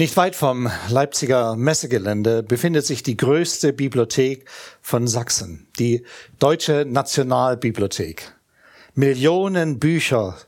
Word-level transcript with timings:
Nicht 0.00 0.16
weit 0.16 0.34
vom 0.34 0.70
Leipziger 0.88 1.56
Messegelände 1.56 2.42
befindet 2.42 2.86
sich 2.86 3.02
die 3.02 3.18
größte 3.18 3.74
Bibliothek 3.74 4.48
von 4.80 5.06
Sachsen, 5.06 5.68
die 5.78 6.06
Deutsche 6.38 6.86
Nationalbibliothek. 6.88 8.32
Millionen 8.94 9.78
Bücher, 9.78 10.38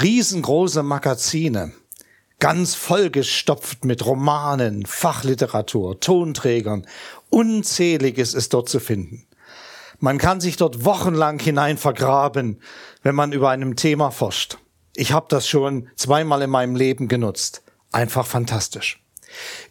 riesengroße 0.00 0.82
Magazine, 0.82 1.72
ganz 2.38 2.74
vollgestopft 2.74 3.84
mit 3.84 4.06
Romanen, 4.06 4.86
Fachliteratur, 4.86 6.00
Tonträgern. 6.00 6.86
Unzähliges 7.28 8.32
ist 8.32 8.54
dort 8.54 8.70
zu 8.70 8.80
finden. 8.80 9.26
Man 9.98 10.16
kann 10.16 10.40
sich 10.40 10.56
dort 10.56 10.86
wochenlang 10.86 11.38
hinein 11.40 11.76
vergraben, 11.76 12.58
wenn 13.02 13.14
man 13.14 13.32
über 13.32 13.50
einem 13.50 13.76
Thema 13.76 14.10
forscht. 14.10 14.56
Ich 14.96 15.12
habe 15.12 15.26
das 15.28 15.46
schon 15.46 15.90
zweimal 15.94 16.40
in 16.40 16.48
meinem 16.48 16.74
Leben 16.74 17.06
genutzt. 17.06 17.62
Einfach 17.92 18.26
fantastisch. 18.26 19.02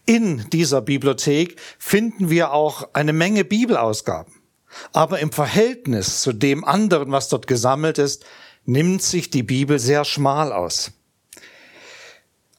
In 0.06 0.50
dieser 0.52 0.82
Bibliothek 0.82 1.60
finden 1.78 2.30
wir 2.30 2.54
auch 2.54 2.90
eine 2.94 3.14
Menge 3.14 3.44
Bibelausgaben. 3.44 4.34
Aber 4.94 5.20
im 5.20 5.32
Verhältnis 5.32 6.22
zu 6.22 6.34
dem 6.34 6.64
anderen, 6.64 7.12
was 7.12 7.30
dort 7.30 7.48
gesammelt 7.48 7.98
ist, 7.98 8.26
nimmt 8.66 9.02
sich 9.02 9.30
die 9.30 9.44
Bibel 9.44 9.80
sehr 9.80 10.06
schmal 10.06 10.54
aus. 10.54 10.92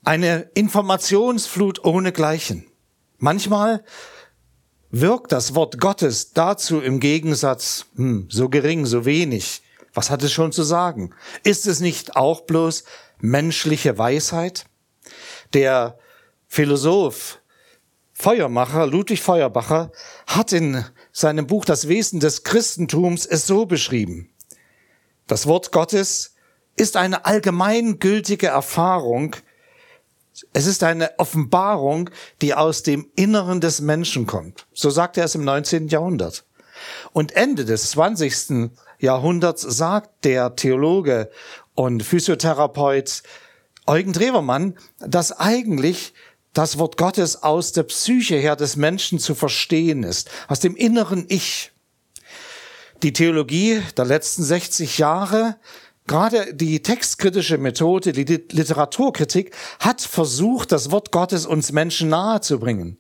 Eine 0.04 0.50
Informationsflut 0.54 1.84
ohnegleichen. 1.84 2.66
Manchmal 3.18 3.84
wirkt 4.90 5.32
das 5.32 5.54
Wort 5.54 5.80
Gottes 5.80 6.32
dazu 6.32 6.80
im 6.80 7.00
Gegensatz, 7.00 7.86
hm, 7.94 8.26
so 8.28 8.48
gering, 8.48 8.84
so 8.84 9.04
wenig. 9.04 9.62
Was 9.94 10.10
hat 10.10 10.22
es 10.22 10.32
schon 10.32 10.52
zu 10.52 10.64
sagen? 10.64 11.14
Ist 11.44 11.66
es 11.66 11.80
nicht 11.80 12.16
auch 12.16 12.42
bloß 12.42 12.84
menschliche 13.20 13.96
Weisheit? 13.96 14.66
Der 15.54 15.98
Philosoph 16.46 17.40
Feuermacher, 18.12 18.86
Ludwig 18.86 19.20
Feuerbacher, 19.20 19.90
hat 20.26 20.52
in 20.52 20.84
seinem 21.12 21.46
Buch 21.46 21.64
Das 21.64 21.88
Wesen 21.88 22.20
des 22.20 22.44
Christentums 22.44 23.26
es 23.26 23.46
so 23.46 23.66
beschrieben. 23.66 24.30
Das 25.26 25.46
Wort 25.46 25.72
Gottes 25.72 26.34
ist 26.76 26.96
eine 26.96 27.24
allgemeingültige 27.24 28.48
Erfahrung, 28.48 29.36
es 30.52 30.66
ist 30.66 30.82
eine 30.82 31.18
Offenbarung, 31.18 32.10
die 32.40 32.54
aus 32.54 32.82
dem 32.82 33.10
Inneren 33.16 33.60
des 33.60 33.80
Menschen 33.80 34.26
kommt. 34.26 34.66
So 34.72 34.88
sagt 34.90 35.18
er 35.18 35.24
es 35.24 35.34
im 35.34 35.44
19. 35.44 35.88
Jahrhundert. 35.88 36.44
Und 37.12 37.32
Ende 37.36 37.64
des 37.64 37.90
20. 37.90 38.70
Jahrhunderts 38.98 39.62
sagt 39.62 40.24
der 40.24 40.56
Theologe 40.56 41.30
und 41.74 42.02
Physiotherapeut 42.02 43.22
Eugen 43.86 44.12
Drewermann, 44.12 44.76
dass 44.98 45.32
eigentlich 45.32 46.12
das 46.52 46.78
Wort 46.78 46.96
Gottes 46.96 47.42
aus 47.42 47.72
der 47.72 47.84
Psyche 47.84 48.36
her 48.36 48.56
des 48.56 48.76
Menschen 48.76 49.18
zu 49.18 49.34
verstehen 49.34 50.02
ist, 50.02 50.30
aus 50.48 50.60
dem 50.60 50.76
inneren 50.76 51.24
Ich. 51.28 51.72
Die 53.02 53.12
Theologie 53.12 53.82
der 53.96 54.04
letzten 54.04 54.42
60 54.42 54.98
Jahre 54.98 55.56
Gerade 56.08 56.52
die 56.52 56.82
textkritische 56.82 57.58
Methode, 57.58 58.12
die 58.12 58.24
Literaturkritik 58.24 59.54
hat 59.78 60.00
versucht, 60.00 60.72
das 60.72 60.90
Wort 60.90 61.12
Gottes 61.12 61.46
uns 61.46 61.70
Menschen 61.70 62.08
nahe 62.08 62.40
zu 62.40 62.58
bringen. 62.58 62.98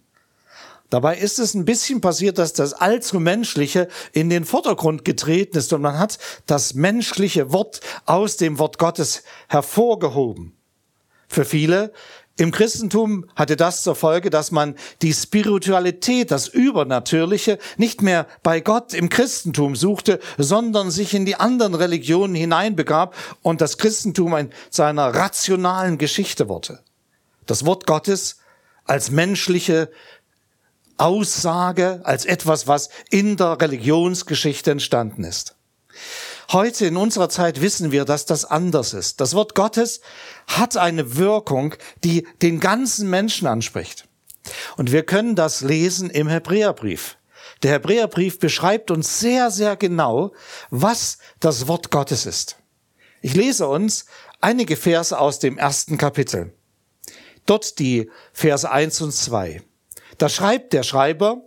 Dabei 0.88 1.16
ist 1.16 1.38
es 1.38 1.54
ein 1.54 1.64
bisschen 1.64 2.00
passiert, 2.00 2.38
dass 2.38 2.52
das 2.52 2.74
allzu 2.74 3.18
Menschliche 3.18 3.88
in 4.12 4.30
den 4.30 4.44
Vordergrund 4.44 5.04
getreten 5.04 5.56
ist 5.56 5.72
und 5.72 5.80
man 5.80 5.98
hat 5.98 6.18
das 6.46 6.74
menschliche 6.74 7.52
Wort 7.52 7.80
aus 8.04 8.36
dem 8.36 8.58
Wort 8.58 8.78
Gottes 8.78 9.24
hervorgehoben. 9.48 10.54
Für 11.32 11.46
viele 11.46 11.94
im 12.36 12.50
Christentum 12.50 13.24
hatte 13.34 13.56
das 13.56 13.82
zur 13.82 13.94
Folge, 13.94 14.28
dass 14.28 14.50
man 14.50 14.74
die 15.00 15.14
Spiritualität, 15.14 16.30
das 16.30 16.46
Übernatürliche, 16.46 17.58
nicht 17.78 18.02
mehr 18.02 18.26
bei 18.42 18.60
Gott 18.60 18.92
im 18.92 19.08
Christentum 19.08 19.74
suchte, 19.74 20.20
sondern 20.36 20.90
sich 20.90 21.14
in 21.14 21.24
die 21.24 21.36
anderen 21.36 21.74
Religionen 21.74 22.34
hineinbegab 22.34 23.14
und 23.40 23.62
das 23.62 23.78
Christentum 23.78 24.36
in 24.36 24.50
seiner 24.68 25.14
rationalen 25.14 25.96
Geschichte 25.96 26.50
wurde. 26.50 26.80
Das 27.46 27.64
Wort 27.64 27.86
Gottes 27.86 28.36
als 28.84 29.10
menschliche 29.10 29.90
Aussage, 30.98 32.02
als 32.04 32.26
etwas, 32.26 32.68
was 32.68 32.90
in 33.08 33.38
der 33.38 33.58
Religionsgeschichte 33.58 34.70
entstanden 34.70 35.24
ist. 35.24 35.56
Heute 36.50 36.86
in 36.86 36.96
unserer 36.96 37.28
Zeit 37.28 37.60
wissen 37.60 37.92
wir, 37.92 38.04
dass 38.04 38.26
das 38.26 38.44
anders 38.44 38.94
ist. 38.94 39.20
Das 39.20 39.34
Wort 39.34 39.54
Gottes 39.54 40.00
hat 40.46 40.76
eine 40.76 41.16
Wirkung, 41.16 41.74
die 42.02 42.26
den 42.42 42.60
ganzen 42.60 43.08
Menschen 43.08 43.46
anspricht. 43.46 44.08
Und 44.76 44.90
wir 44.92 45.04
können 45.04 45.36
das 45.36 45.60
lesen 45.60 46.10
im 46.10 46.28
Hebräerbrief. 46.28 47.16
Der 47.62 47.72
Hebräerbrief 47.72 48.38
beschreibt 48.38 48.90
uns 48.90 49.20
sehr, 49.20 49.50
sehr 49.50 49.76
genau, 49.76 50.32
was 50.70 51.18
das 51.38 51.68
Wort 51.68 51.90
Gottes 51.90 52.26
ist. 52.26 52.56
Ich 53.20 53.34
lese 53.34 53.68
uns 53.68 54.06
einige 54.40 54.76
Verse 54.76 55.16
aus 55.16 55.38
dem 55.38 55.58
ersten 55.58 55.96
Kapitel. 55.96 56.52
Dort 57.46 57.78
die 57.78 58.10
Verse 58.32 58.68
eins 58.70 59.00
und 59.00 59.12
zwei. 59.12 59.62
Da 60.18 60.28
schreibt 60.28 60.72
der 60.72 60.82
Schreiber, 60.82 61.42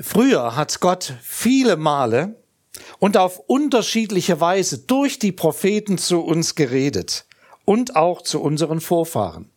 früher 0.00 0.56
hat 0.56 0.80
Gott 0.80 1.14
viele 1.22 1.76
Male 1.76 2.42
und 2.98 3.16
auf 3.16 3.38
unterschiedliche 3.46 4.40
Weise 4.40 4.78
durch 4.78 5.18
die 5.18 5.32
Propheten 5.32 5.98
zu 5.98 6.20
uns 6.20 6.54
geredet 6.54 7.26
und 7.64 7.96
auch 7.96 8.22
zu 8.22 8.40
unseren 8.40 8.80
Vorfahren. 8.80 9.50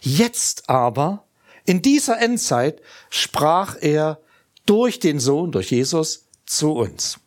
Jetzt 0.00 0.68
aber, 0.68 1.24
in 1.64 1.82
dieser 1.82 2.20
Endzeit, 2.20 2.80
sprach 3.10 3.76
er 3.80 4.20
durch 4.66 4.98
den 4.98 5.20
Sohn, 5.20 5.52
durch 5.52 5.70
Jesus, 5.70 6.26
zu 6.46 6.72
uns. 6.72 7.18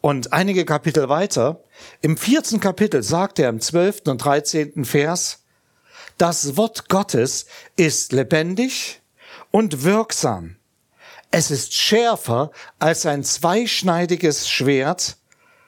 Und 0.00 0.32
einige 0.32 0.64
Kapitel 0.64 1.08
weiter, 1.08 1.62
im 2.00 2.16
vierten 2.16 2.60
Kapitel 2.60 3.02
sagt 3.02 3.38
er 3.38 3.48
im 3.48 3.60
zwölften 3.60 4.10
und 4.10 4.18
dreizehnten 4.18 4.84
Vers, 4.84 5.44
das 6.16 6.56
Wort 6.56 6.88
Gottes 6.88 7.46
ist 7.76 8.12
lebendig 8.12 9.00
und 9.50 9.84
wirksam 9.84 10.57
es 11.30 11.50
ist 11.50 11.74
schärfer 11.74 12.50
als 12.78 13.06
ein 13.06 13.24
zweischneidiges 13.24 14.48
Schwert, 14.48 15.16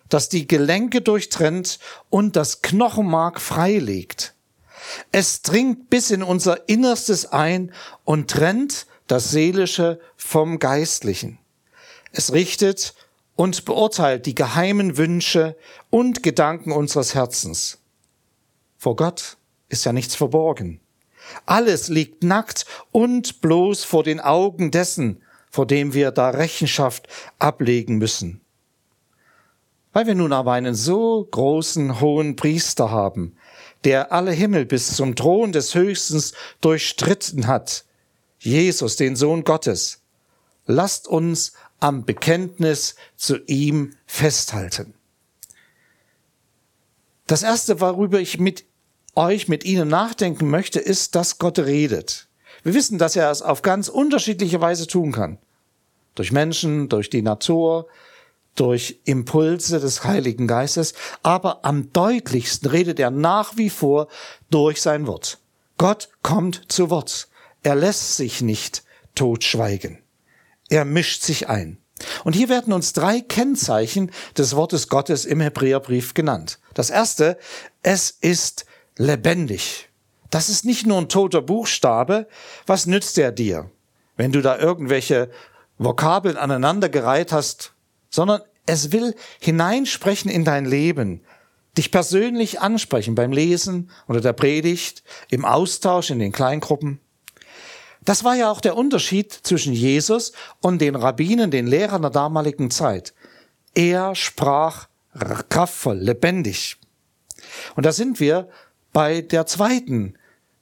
das 0.09 0.29
die 0.29 0.47
Gelenke 0.49 1.01
durchtrennt 1.03 1.79
und 2.09 2.37
das 2.37 2.63
Knochenmark 2.63 3.41
freilegt. 3.41 4.35
Es 5.13 5.43
dringt 5.43 5.91
bis 5.91 6.11
in 6.11 6.23
unser 6.23 6.69
Innerstes 6.69 7.27
ein 7.27 7.73
und 8.05 8.31
trennt 8.31 8.87
das 9.07 9.31
Seelische 9.31 10.01
vom 10.17 10.59
Geistlichen. 10.59 11.39
Es 12.13 12.33
richtet 12.33 12.95
und 13.37 13.65
beurteilt 13.65 14.27
die 14.27 14.35
geheimen 14.35 14.97
Wünsche 14.97 15.57
und 15.91 16.23
Gedanken 16.23 16.73
unseres 16.73 17.15
Herzens. 17.15 17.79
Vor 18.79 18.97
Gott 18.97 19.37
ist 19.69 19.85
ja 19.85 19.93
nichts 19.93 20.15
verborgen. 20.15 20.81
Alles 21.47 21.89
liegt 21.89 22.25
nackt 22.25 22.67
und 22.91 23.41
bloß 23.41 23.85
vor 23.85 24.03
den 24.03 24.21
Augen 24.21 24.71
dessen, 24.71 25.23
vor 25.51 25.67
dem 25.67 25.93
wir 25.95 26.11
da 26.11 26.31
Rechenschaft 26.31 27.09
ablegen 27.39 27.99
müssen. 27.99 28.41
Weil 29.93 30.07
wir 30.07 30.15
nun 30.15 30.33
aber 30.33 30.53
einen 30.53 30.75
so 30.75 31.27
großen 31.31 32.01
hohen 32.01 32.37
Priester 32.37 32.91
haben, 32.91 33.37
der 33.85 34.13
alle 34.13 34.31
Himmel 34.31 34.65
bis 34.65 34.95
zum 34.95 35.17
Thron 35.17 35.53
des 35.53 35.75
Höchstens 35.75 36.33
durchstritten 36.61 37.47
hat, 37.47 37.85
Jesus, 38.39 38.97
den 38.97 39.17
Sohn 39.17 39.45
Gottes, 39.45 40.01
lasst 40.67 41.09
uns 41.09 41.53
am 41.81 42.05
Bekenntnis 42.05 42.95
zu 43.17 43.39
ihm 43.47 43.95
festhalten. 44.07 44.95
Das 47.27 47.43
erste, 47.43 47.81
worüber 47.81 48.21
ich 48.21 48.39
mit 48.39 48.65
euch, 49.15 49.49
mit 49.49 49.65
Ihnen 49.65 49.89
nachdenken 49.89 50.49
möchte, 50.51 50.79
ist, 50.79 51.15
dass 51.15 51.39
Gott 51.39 51.59
redet. 51.59 52.30
Wir 52.63 52.75
wissen, 52.75 52.99
dass 52.99 53.17
er 53.17 53.31
es 53.31 53.43
auf 53.43 53.63
ganz 53.63 53.89
unterschiedliche 53.89 54.61
Weise 54.61 54.87
tun 54.87 55.13
kann. 55.13 55.39
Durch 56.15 56.33
Menschen, 56.33 56.89
durch 56.89 57.11
die 57.11 57.23
Natur, 57.23 57.87
durch 58.55 59.01
Impulse 59.05 59.81
des 59.81 60.05
Heiligen 60.05 60.47
Geistes, 60.47 60.95
aber 61.23 61.65
am 61.65 61.93
deutlichsten 61.93 62.69
redet 62.71 62.99
er 63.01 63.11
nach 63.11 63.57
wie 63.57 63.71
vor 63.71 64.09
durch 64.51 64.83
sein 64.83 65.07
Wort. 65.07 65.39
Gott 65.79 66.11
kommt 66.23 66.71
zu 66.71 66.91
Wort. 66.91 67.29
Er 67.63 67.75
lässt 67.75 68.17
sich 68.17 68.43
nicht 68.43 68.83
totschweigen. 69.15 69.99
Er 70.69 70.85
mischt 70.85 71.23
sich 71.23 71.49
ein. 71.49 71.79
Und 72.25 72.35
hier 72.35 72.49
werden 72.49 72.73
uns 72.73 72.93
drei 72.93 73.21
Kennzeichen 73.21 74.11
des 74.37 74.57
Wortes 74.57 74.89
Gottes 74.89 75.25
im 75.25 75.41
Hebräerbrief 75.41 76.15
genannt. 76.15 76.59
Das 76.75 76.91
erste, 76.91 77.39
es 77.83 78.11
ist 78.11 78.65
lebendig. 78.97 79.90
Das 80.31 80.49
ist 80.49 80.65
nicht 80.65 80.87
nur 80.87 80.99
ein 80.99 81.09
toter 81.09 81.43
Buchstabe. 81.43 82.29
Was 82.67 82.87
nützt 82.87 83.19
er 83.19 83.33
dir? 83.33 83.71
Wenn 84.17 84.33
du 84.33 84.43
da 84.43 84.59
irgendwelche 84.59 85.31
Vokabeln 85.79 86.37
aneinandergereiht 86.37 87.33
hast, 87.33 87.73
sondern 88.11 88.43
es 88.67 88.93
will 88.93 89.15
hineinsprechen 89.41 90.31
in 90.31 90.45
dein 90.45 90.65
Leben. 90.65 91.23
dich 91.79 91.93
persönlich 91.93 92.61
ansprechen 92.61 93.15
beim 93.15 93.31
Lesen 93.31 93.91
oder 94.09 94.21
der 94.21 94.33
Predigt, 94.33 95.05
im 95.31 95.45
Austausch 95.45 96.11
in 96.11 96.19
den 96.19 96.33
Kleingruppen. 96.33 97.01
Das 98.05 98.25
war 98.25 98.35
ja 98.35 98.51
auch 98.51 98.61
der 98.61 98.77
Unterschied 98.77 99.33
zwischen 99.33 99.73
Jesus 99.73 100.33
und 100.61 100.81
den 100.81 100.97
Rabbinen, 100.97 101.51
den 101.51 101.67
Lehrern 101.67 102.03
der 102.03 102.11
damaligen 102.11 102.71
Zeit. 102.71 103.15
Er 103.75 104.17
sprach 104.17 104.89
kraftvoll, 105.49 105.99
lebendig. 105.99 106.77
Und 107.77 107.87
da 107.87 107.93
sind 107.93 108.19
wir 108.19 108.49
bei 108.93 109.21
der 109.21 109.47
zweiten 109.47 110.15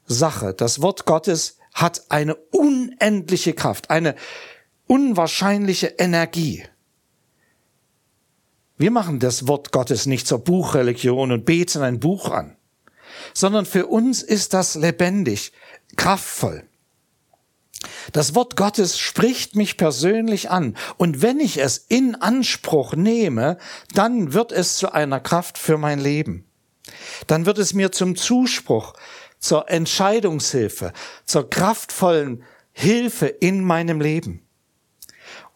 Sache. 0.09 0.55
Das 0.55 0.83
Wort 0.83 1.07
Gottes 1.07 1.59
hat 1.75 2.11
eine 2.11 2.35
unendliche 2.35 3.53
Kraft, 3.53 3.91
eine 3.91 4.17
unwahrscheinliche 4.87 5.87
Energie. 5.99 6.65
Wir 8.77 8.91
machen 8.91 9.19
das 9.19 9.47
Wort 9.47 9.73
Gottes 9.73 10.07
nicht 10.07 10.27
zur 10.27 10.39
Buchreligion 10.39 11.33
und 11.33 11.45
beten 11.45 11.83
ein 11.83 12.01
Buch 12.01 12.31
an, 12.31 12.57
sondern 13.35 13.67
für 13.67 13.87
uns 13.87 14.23
ist 14.23 14.55
das 14.55 14.75
lebendig, 14.77 15.53
kraftvoll. 15.97 16.65
Das 18.13 18.35
Wort 18.35 18.57
Gottes 18.57 18.99
spricht 18.99 19.55
mich 19.55 19.77
persönlich 19.77 20.51
an. 20.51 20.77
Und 20.97 21.23
wenn 21.23 21.39
ich 21.39 21.59
es 21.59 21.79
in 21.79 22.17
Anspruch 22.17 22.95
nehme, 22.95 23.59
dann 23.95 24.33
wird 24.33 24.51
es 24.51 24.77
zu 24.77 24.93
einer 24.93 25.21
Kraft 25.21 25.59
für 25.59 25.79
mein 25.79 26.01
Leben. 26.01 26.45
Dann 27.27 27.47
wird 27.47 27.59
es 27.59 27.75
mir 27.75 27.93
zum 27.93 28.17
Zuspruch, 28.17 28.95
zur 29.39 29.71
Entscheidungshilfe, 29.71 30.93
zur 31.25 31.49
kraftvollen 31.49 32.43
Hilfe 32.73 33.27
in 33.27 33.65
meinem 33.65 34.01
Leben. 34.01 34.43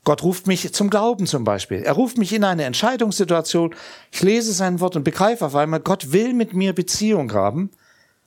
Gott 0.04 0.24
ruft 0.24 0.48
mich 0.48 0.72
zum 0.74 0.90
Glauben 0.90 1.26
zum 1.26 1.44
Beispiel. 1.44 1.82
Er 1.82 1.92
ruft 1.92 2.18
mich 2.18 2.32
in 2.32 2.42
eine 2.42 2.64
Entscheidungssituation. 2.64 3.74
Ich 4.10 4.22
lese 4.22 4.52
sein 4.52 4.80
Wort 4.80 4.96
und 4.96 5.04
begreife 5.04 5.46
auf 5.46 5.54
einmal, 5.54 5.80
Gott 5.80 6.12
will 6.12 6.34
mit 6.34 6.54
mir 6.54 6.72
Beziehung 6.72 7.32
haben. 7.32 7.70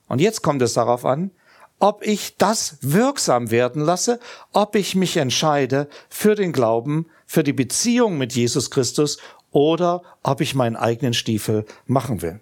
Und 0.07 0.21
jetzt 0.21 0.41
kommt 0.41 0.61
es 0.61 0.73
darauf 0.73 1.03
an, 1.03 1.31
ob 1.79 2.05
ich 2.05 2.37
das 2.37 2.77
wirksam 2.79 3.51
werden 3.51 3.81
lasse, 3.81 4.19
ob 4.53 4.75
ich 4.75 4.95
mich 4.95 5.17
entscheide 5.17 5.89
für 6.07 6.35
den 6.35 6.53
Glauben, 6.53 7.07
für 7.25 7.43
die 7.43 7.53
Beziehung 7.53 8.17
mit 8.17 8.33
Jesus 8.33 8.71
Christus 8.71 9.17
oder 9.51 10.01
ob 10.23 10.39
ich 10.39 10.55
meinen 10.55 10.77
eigenen 10.77 11.13
Stiefel 11.13 11.65
machen 11.85 12.21
will. 12.21 12.39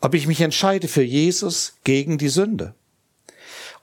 Ob 0.00 0.14
ich 0.14 0.26
mich 0.26 0.40
entscheide 0.40 0.88
für 0.88 1.02
Jesus 1.02 1.74
gegen 1.84 2.18
die 2.18 2.28
Sünde. 2.28 2.74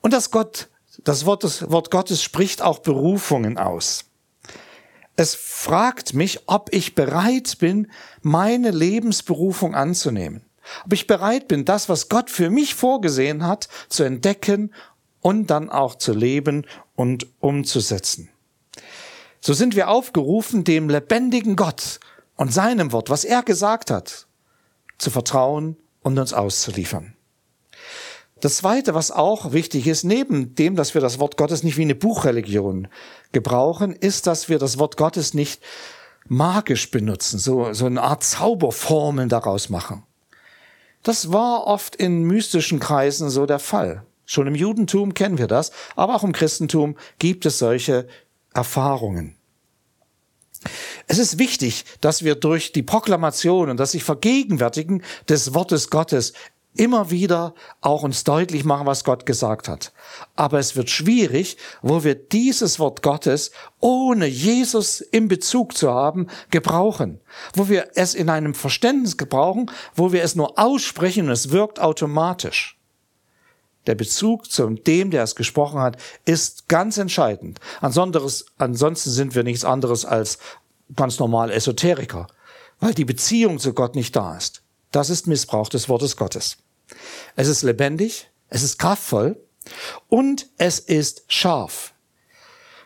Und 0.01 0.13
das 0.13 0.31
Gott, 0.31 0.67
das 1.03 1.25
Wort, 1.25 1.43
das 1.43 1.69
Wort 1.69 1.91
Gottes 1.91 2.23
spricht 2.23 2.61
auch 2.61 2.79
Berufungen 2.79 3.57
aus. 3.57 4.05
Es 5.15 5.35
fragt 5.35 6.13
mich, 6.13 6.41
ob 6.45 6.73
ich 6.73 6.95
bereit 6.95 7.57
bin, 7.59 7.91
meine 8.21 8.71
Lebensberufung 8.71 9.73
anzunehmen. 9.75 10.41
Ob 10.85 10.93
ich 10.93 11.07
bereit 11.07 11.47
bin, 11.47 11.65
das, 11.65 11.89
was 11.89 12.09
Gott 12.09 12.29
für 12.29 12.49
mich 12.49 12.75
vorgesehen 12.75 13.45
hat, 13.45 13.67
zu 13.89 14.03
entdecken 14.03 14.73
und 15.21 15.47
dann 15.47 15.69
auch 15.69 15.95
zu 15.95 16.13
leben 16.13 16.65
und 16.95 17.27
umzusetzen. 17.39 18.29
So 19.39 19.53
sind 19.53 19.75
wir 19.75 19.89
aufgerufen, 19.89 20.63
dem 20.63 20.89
lebendigen 20.89 21.55
Gott 21.55 21.99
und 22.35 22.53
seinem 22.53 22.91
Wort, 22.91 23.09
was 23.09 23.23
er 23.23 23.43
gesagt 23.43 23.91
hat, 23.91 24.27
zu 24.97 25.09
vertrauen 25.09 25.77
und 26.07 26.17
uns 26.17 26.31
auszuliefern. 26.31 27.13
Das 28.39 28.57
Zweite, 28.57 28.93
was 28.93 29.11
auch 29.11 29.51
wichtig 29.51 29.87
ist, 29.87 30.03
neben 30.03 30.55
dem, 30.55 30.75
dass 30.75 30.93
wir 30.93 31.01
das 31.01 31.19
Wort 31.19 31.37
Gottes 31.37 31.63
nicht 31.63 31.77
wie 31.77 31.81
eine 31.81 31.95
Buchreligion 31.95 32.87
gebrauchen, 33.33 33.93
ist, 33.93 34.25
dass 34.25 34.47
wir 34.47 34.57
das 34.57 34.79
Wort 34.79 34.95
Gottes 34.95 35.33
nicht 35.33 35.61
magisch 36.27 36.91
benutzen, 36.91 37.39
so, 37.39 37.73
so 37.73 37.85
eine 37.85 38.01
Art 38.01 38.23
Zauberformeln 38.23 39.27
daraus 39.27 39.69
machen. 39.69 40.03
Das 41.03 41.31
war 41.33 41.67
oft 41.67 41.95
in 41.95 42.23
mystischen 42.23 42.79
Kreisen 42.79 43.29
so 43.29 43.45
der 43.45 43.59
Fall. 43.59 44.03
Schon 44.25 44.47
im 44.47 44.55
Judentum 44.55 45.13
kennen 45.13 45.37
wir 45.37 45.47
das, 45.47 45.71
aber 45.95 46.15
auch 46.15 46.23
im 46.23 46.31
Christentum 46.31 46.95
gibt 47.19 47.45
es 47.45 47.59
solche 47.59 48.07
Erfahrungen. 48.53 49.35
Es 51.07 51.17
ist 51.19 51.39
wichtig, 51.39 51.85
dass 52.01 52.23
wir 52.23 52.35
durch 52.35 52.73
die 52.73 52.83
Proklamation 52.83 53.69
und 53.69 53.77
das 53.77 53.93
sich 53.93 54.03
Vergegenwärtigen 54.03 55.03
des 55.29 55.53
Wortes 55.53 55.89
Gottes 55.89 56.33
immer 56.75 57.09
wieder 57.09 57.55
auch 57.81 58.03
uns 58.03 58.23
deutlich 58.23 58.63
machen, 58.63 58.85
was 58.85 59.03
Gott 59.03 59.25
gesagt 59.25 59.67
hat. 59.67 59.93
Aber 60.35 60.59
es 60.59 60.75
wird 60.75 60.89
schwierig, 60.89 61.57
wo 61.81 62.03
wir 62.03 62.13
dieses 62.13 62.77
Wort 62.77 63.01
Gottes, 63.01 63.51
ohne 63.79 64.27
Jesus 64.27 65.01
im 65.01 65.27
Bezug 65.27 65.75
zu 65.75 65.91
haben, 65.91 66.27
gebrauchen. 66.51 67.19
Wo 67.53 67.67
wir 67.67 67.89
es 67.95 68.13
in 68.13 68.29
einem 68.29 68.53
Verständnis 68.53 69.17
gebrauchen, 69.17 69.71
wo 69.95 70.11
wir 70.11 70.23
es 70.23 70.35
nur 70.35 70.59
aussprechen 70.59 71.27
und 71.27 71.31
es 71.31 71.51
wirkt 71.51 71.79
automatisch. 71.79 72.77
Der 73.87 73.95
Bezug 73.95 74.51
zu 74.51 74.69
dem, 74.69 75.11
der 75.11 75.23
es 75.23 75.35
gesprochen 75.35 75.79
hat, 75.79 75.97
ist 76.25 76.67
ganz 76.67 76.97
entscheidend. 76.97 77.59
Ansonsten 77.79 79.09
sind 79.09 79.33
wir 79.33 79.43
nichts 79.43 79.63
anderes 79.63 80.03
als 80.03 80.39
ganz 80.95 81.19
normal 81.19 81.51
Esoteriker, 81.51 82.27
weil 82.79 82.93
die 82.93 83.05
Beziehung 83.05 83.59
zu 83.59 83.73
Gott 83.73 83.95
nicht 83.95 84.15
da 84.15 84.37
ist. 84.37 84.63
Das 84.91 85.09
ist 85.09 85.27
Missbrauch 85.27 85.69
des 85.69 85.89
Wortes 85.89 86.15
Gottes. 86.15 86.57
Es 87.35 87.47
ist 87.47 87.63
lebendig, 87.63 88.29
es 88.49 88.63
ist 88.63 88.79
kraftvoll 88.79 89.41
und 90.07 90.47
es 90.57 90.79
ist 90.79 91.23
scharf. 91.27 91.93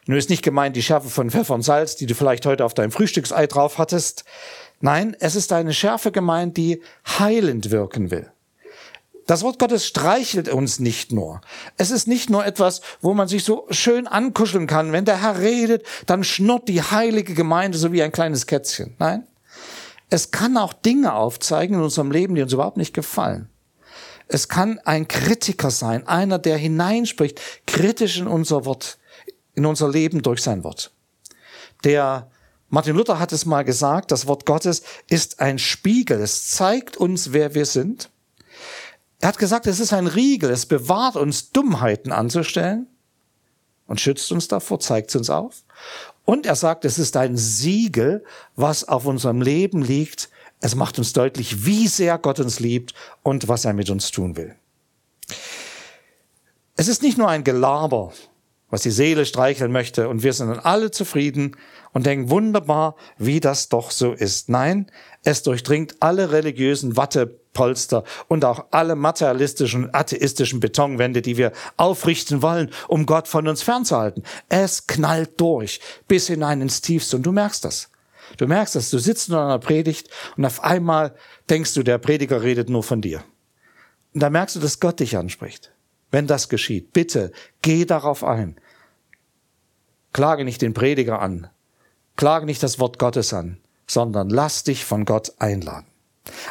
Nur 0.07 0.17
ist 0.17 0.29
nicht 0.29 0.43
gemeint 0.43 0.75
die 0.75 0.81
Schärfe 0.81 1.09
von 1.09 1.29
Pfeffer 1.29 1.53
und 1.53 1.61
Salz, 1.61 1.95
die 1.95 2.07
du 2.07 2.15
vielleicht 2.15 2.45
heute 2.45 2.65
auf 2.65 2.73
deinem 2.73 2.91
Frühstücksei 2.91 3.45
drauf 3.45 3.77
hattest. 3.77 4.25
Nein, 4.79 5.15
es 5.19 5.35
ist 5.35 5.53
eine 5.53 5.73
Schärfe 5.73 6.11
gemeint, 6.11 6.57
die 6.57 6.81
heilend 7.07 7.69
wirken 7.69 8.09
will. 8.09 8.31
Das 9.27 9.43
Wort 9.43 9.59
Gottes 9.59 9.85
streichelt 9.85 10.49
uns 10.49 10.79
nicht 10.79 11.11
nur. 11.11 11.41
Es 11.77 11.91
ist 11.91 12.07
nicht 12.07 12.29
nur 12.29 12.45
etwas, 12.45 12.81
wo 13.01 13.13
man 13.13 13.27
sich 13.27 13.43
so 13.43 13.67
schön 13.69 14.07
ankuscheln 14.07 14.67
kann. 14.67 14.91
Wenn 14.91 15.05
der 15.05 15.21
Herr 15.21 15.39
redet, 15.39 15.85
dann 16.05 16.23
schnurrt 16.23 16.67
die 16.67 16.81
heilige 16.81 17.33
Gemeinde 17.33 17.77
so 17.77 17.91
wie 17.91 18.01
ein 18.01 18.11
kleines 18.11 18.47
Kätzchen. 18.47 18.95
Nein. 18.99 19.27
Es 20.09 20.31
kann 20.31 20.57
auch 20.57 20.73
Dinge 20.73 21.13
aufzeigen 21.13 21.75
in 21.75 21.83
unserem 21.83 22.11
Leben, 22.11 22.35
die 22.35 22.41
uns 22.41 22.51
überhaupt 22.51 22.77
nicht 22.77 22.93
gefallen. 22.93 23.49
Es 24.27 24.47
kann 24.47 24.79
ein 24.85 25.07
Kritiker 25.07 25.71
sein, 25.71 26.07
einer, 26.07 26.39
der 26.39 26.57
hineinspricht, 26.57 27.39
kritisch 27.67 28.17
in 28.17 28.27
unser 28.27 28.65
Wort, 28.65 28.97
in 29.55 29.65
unser 29.65 29.89
Leben 29.89 30.21
durch 30.21 30.41
sein 30.41 30.63
Wort. 30.63 30.91
Der 31.83 32.29
Martin 32.69 32.95
Luther 32.95 33.19
hat 33.19 33.33
es 33.33 33.45
mal 33.45 33.63
gesagt, 33.63 34.11
das 34.11 34.27
Wort 34.27 34.45
Gottes 34.45 34.83
ist 35.09 35.41
ein 35.41 35.59
Spiegel. 35.59 36.21
Es 36.21 36.47
zeigt 36.51 36.95
uns, 36.95 37.33
wer 37.33 37.53
wir 37.53 37.65
sind. 37.65 38.09
Er 39.21 39.29
hat 39.29 39.37
gesagt, 39.37 39.67
es 39.67 39.79
ist 39.79 39.93
ein 39.93 40.07
Riegel. 40.07 40.49
Es 40.49 40.65
bewahrt 40.65 41.15
uns, 41.15 41.51
Dummheiten 41.51 42.11
anzustellen 42.11 42.87
und 43.87 44.01
schützt 44.01 44.31
uns 44.31 44.47
davor, 44.47 44.79
zeigt 44.79 45.09
es 45.09 45.15
uns 45.15 45.29
auf. 45.29 45.63
Und 46.25 46.45
er 46.45 46.55
sagt, 46.55 46.85
es 46.85 46.97
ist 46.97 47.15
ein 47.17 47.37
Siegel, 47.37 48.23
was 48.55 48.87
auf 48.87 49.05
unserem 49.05 49.41
Leben 49.41 49.81
liegt, 49.81 50.29
es 50.61 50.75
macht 50.75 50.99
uns 50.99 51.13
deutlich, 51.13 51.65
wie 51.65 51.87
sehr 51.87 52.19
Gott 52.19 52.39
uns 52.39 52.59
liebt 52.59 52.93
und 53.23 53.47
was 53.47 53.65
er 53.65 53.73
mit 53.73 53.89
uns 53.89 54.11
tun 54.11 54.37
will. 54.37 54.55
Es 56.75 56.87
ist 56.87 57.01
nicht 57.01 57.17
nur 57.17 57.27
ein 57.27 57.43
Gelaber, 57.43 58.13
was 58.69 58.83
die 58.83 58.91
Seele 58.91 59.25
streicheln 59.25 59.71
möchte 59.71 60.07
und 60.07 60.23
wir 60.23 60.33
sind 60.33 60.49
dann 60.49 60.59
alle 60.59 60.91
zufrieden 60.91 61.57
und 61.93 62.05
denken 62.05 62.29
wunderbar, 62.29 62.95
wie 63.17 63.39
das 63.39 63.69
doch 63.69 63.91
so 63.91 64.13
ist. 64.13 64.49
Nein, 64.49 64.91
es 65.23 65.43
durchdringt 65.43 65.95
alle 65.99 66.31
religiösen 66.31 66.97
Wattepolster 66.97 68.03
und 68.27 68.45
auch 68.45 68.65
alle 68.71 68.95
materialistischen, 68.95 69.93
atheistischen 69.93 70.59
Betonwände, 70.59 71.21
die 71.21 71.37
wir 71.37 71.51
aufrichten 71.77 72.41
wollen, 72.41 72.71
um 72.87 73.05
Gott 73.05 73.27
von 73.27 73.47
uns 73.47 73.61
fernzuhalten. 73.61 74.23
Es 74.49 74.87
knallt 74.87 75.39
durch 75.39 75.79
bis 76.07 76.27
hinein 76.27 76.61
ins 76.61 76.81
Tiefste 76.81 77.17
und 77.17 77.23
du 77.23 77.31
merkst 77.31 77.65
das. 77.65 77.89
Du 78.37 78.47
merkst 78.47 78.75
dass 78.75 78.89
du 78.89 78.97
sitzt 78.97 79.29
in 79.29 79.35
einer 79.35 79.59
Predigt 79.59 80.09
und 80.37 80.45
auf 80.45 80.63
einmal 80.63 81.15
denkst 81.49 81.73
du, 81.73 81.83
der 81.83 81.97
Prediger 81.97 82.41
redet 82.41 82.69
nur 82.69 82.83
von 82.83 83.01
dir. 83.01 83.23
Und 84.13 84.23
da 84.23 84.29
merkst 84.29 84.55
du, 84.55 84.59
dass 84.59 84.79
Gott 84.79 84.99
dich 84.99 85.17
anspricht. 85.17 85.71
Wenn 86.11 86.27
das 86.27 86.49
geschieht, 86.49 86.93
bitte 86.93 87.31
geh 87.61 87.85
darauf 87.85 88.23
ein. 88.23 88.59
Klage 90.13 90.43
nicht 90.43 90.61
den 90.61 90.73
Prediger 90.73 91.21
an. 91.21 91.49
Klage 92.15 92.45
nicht 92.45 92.61
das 92.63 92.79
Wort 92.79 92.99
Gottes 92.99 93.33
an, 93.33 93.57
sondern 93.87 94.29
lass 94.29 94.63
dich 94.63 94.85
von 94.85 95.05
Gott 95.05 95.33
einladen. 95.39 95.87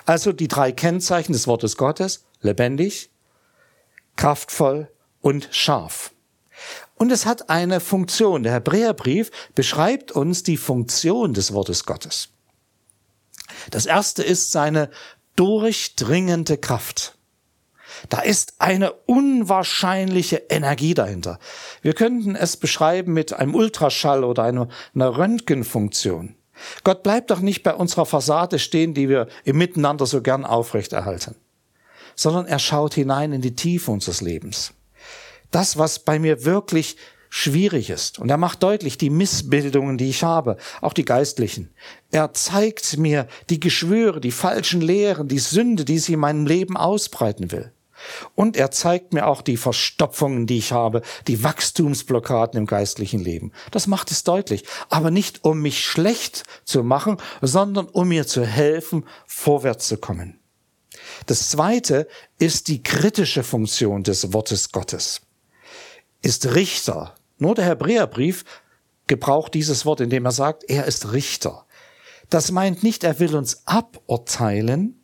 Also 0.04 0.32
die 0.32 0.48
drei 0.48 0.72
Kennzeichen 0.72 1.32
des 1.32 1.46
Wortes 1.46 1.76
Gottes, 1.76 2.24
lebendig, 2.40 3.10
kraftvoll 4.16 4.90
und 5.20 5.48
scharf. 5.52 6.12
Und 6.96 7.10
es 7.10 7.24
hat 7.24 7.48
eine 7.48 7.80
Funktion. 7.80 8.42
Der 8.42 8.52
Hebräerbrief 8.52 9.30
beschreibt 9.54 10.12
uns 10.12 10.42
die 10.42 10.58
Funktion 10.58 11.32
des 11.32 11.52
Wortes 11.52 11.86
Gottes. 11.86 12.28
Das 13.70 13.86
erste 13.86 14.22
ist 14.22 14.52
seine 14.52 14.90
durchdringende 15.36 16.58
Kraft. 16.58 17.16
Da 18.08 18.20
ist 18.20 18.54
eine 18.58 18.92
unwahrscheinliche 18.92 20.36
Energie 20.48 20.94
dahinter. 20.94 21.38
Wir 21.82 21.92
könnten 21.92 22.34
es 22.34 22.56
beschreiben 22.56 23.12
mit 23.12 23.32
einem 23.32 23.54
Ultraschall 23.54 24.24
oder 24.24 24.44
einer, 24.44 24.68
Röntgenfunktion. 24.94 26.36
Gott 26.84 27.02
bleibt 27.02 27.30
doch 27.30 27.40
nicht 27.40 27.62
bei 27.62 27.74
unserer 27.74 28.06
Fassade 28.06 28.58
stehen, 28.58 28.94
die 28.94 29.08
wir 29.08 29.28
im 29.44 29.58
Miteinander 29.58 30.06
so 30.06 30.22
gern 30.22 30.44
aufrechterhalten, 30.44 31.36
sondern 32.14 32.46
er 32.46 32.58
schaut 32.58 32.94
hinein 32.94 33.32
in 33.32 33.40
die 33.40 33.54
Tiefe 33.54 33.90
unseres 33.90 34.20
Lebens. 34.20 34.74
Das, 35.50 35.78
was 35.78 36.00
bei 36.00 36.18
mir 36.18 36.44
wirklich 36.44 36.96
schwierig 37.30 37.90
ist. 37.90 38.18
Und 38.18 38.28
er 38.28 38.36
macht 38.36 38.62
deutlich 38.62 38.98
die 38.98 39.08
Missbildungen, 39.08 39.96
die 39.96 40.10
ich 40.10 40.24
habe, 40.24 40.56
auch 40.80 40.92
die 40.92 41.04
geistlichen. 41.04 41.70
Er 42.10 42.34
zeigt 42.34 42.98
mir 42.98 43.28
die 43.48 43.60
Geschwüre, 43.60 44.20
die 44.20 44.32
falschen 44.32 44.80
Lehren, 44.80 45.28
die 45.28 45.38
Sünde, 45.38 45.84
die 45.84 45.98
sie 45.98 46.14
in 46.14 46.20
meinem 46.20 46.44
Leben 46.44 46.76
ausbreiten 46.76 47.52
will. 47.52 47.72
Und 48.34 48.56
er 48.56 48.70
zeigt 48.70 49.12
mir 49.12 49.26
auch 49.26 49.42
die 49.42 49.56
Verstopfungen, 49.56 50.46
die 50.46 50.58
ich 50.58 50.72
habe, 50.72 51.02
die 51.26 51.42
Wachstumsblockaden 51.42 52.58
im 52.58 52.66
geistlichen 52.66 53.20
Leben. 53.20 53.52
Das 53.70 53.86
macht 53.86 54.10
es 54.10 54.24
deutlich. 54.24 54.64
Aber 54.88 55.10
nicht 55.10 55.44
um 55.44 55.60
mich 55.60 55.84
schlecht 55.84 56.44
zu 56.64 56.82
machen, 56.82 57.18
sondern 57.40 57.86
um 57.86 58.08
mir 58.08 58.26
zu 58.26 58.44
helfen, 58.44 59.04
vorwärts 59.26 59.88
zu 59.88 59.96
kommen. 59.96 60.40
Das 61.26 61.50
zweite 61.50 62.08
ist 62.38 62.68
die 62.68 62.82
kritische 62.82 63.42
Funktion 63.42 64.02
des 64.02 64.32
Wortes 64.32 64.72
Gottes. 64.72 65.22
Ist 66.22 66.54
Richter. 66.54 67.14
Nur 67.38 67.54
der 67.54 67.64
Hebräerbrief 67.64 68.44
gebraucht 69.06 69.54
dieses 69.54 69.86
Wort, 69.86 70.00
indem 70.00 70.24
er 70.24 70.32
sagt, 70.32 70.64
er 70.68 70.86
ist 70.86 71.12
Richter. 71.12 71.66
Das 72.28 72.52
meint 72.52 72.82
nicht, 72.82 73.02
er 73.02 73.18
will 73.18 73.34
uns 73.34 73.62
aburteilen, 73.66 75.02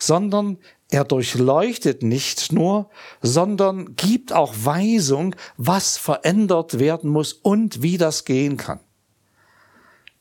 sondern 0.00 0.58
er 0.90 1.04
durchleuchtet 1.04 2.02
nicht 2.02 2.52
nur, 2.52 2.88
sondern 3.20 3.96
gibt 3.96 4.32
auch 4.32 4.54
Weisung, 4.56 5.34
was 5.56 5.96
verändert 5.96 6.78
werden 6.78 7.10
muss 7.10 7.32
und 7.32 7.82
wie 7.82 7.98
das 7.98 8.24
gehen 8.24 8.56
kann. 8.56 8.80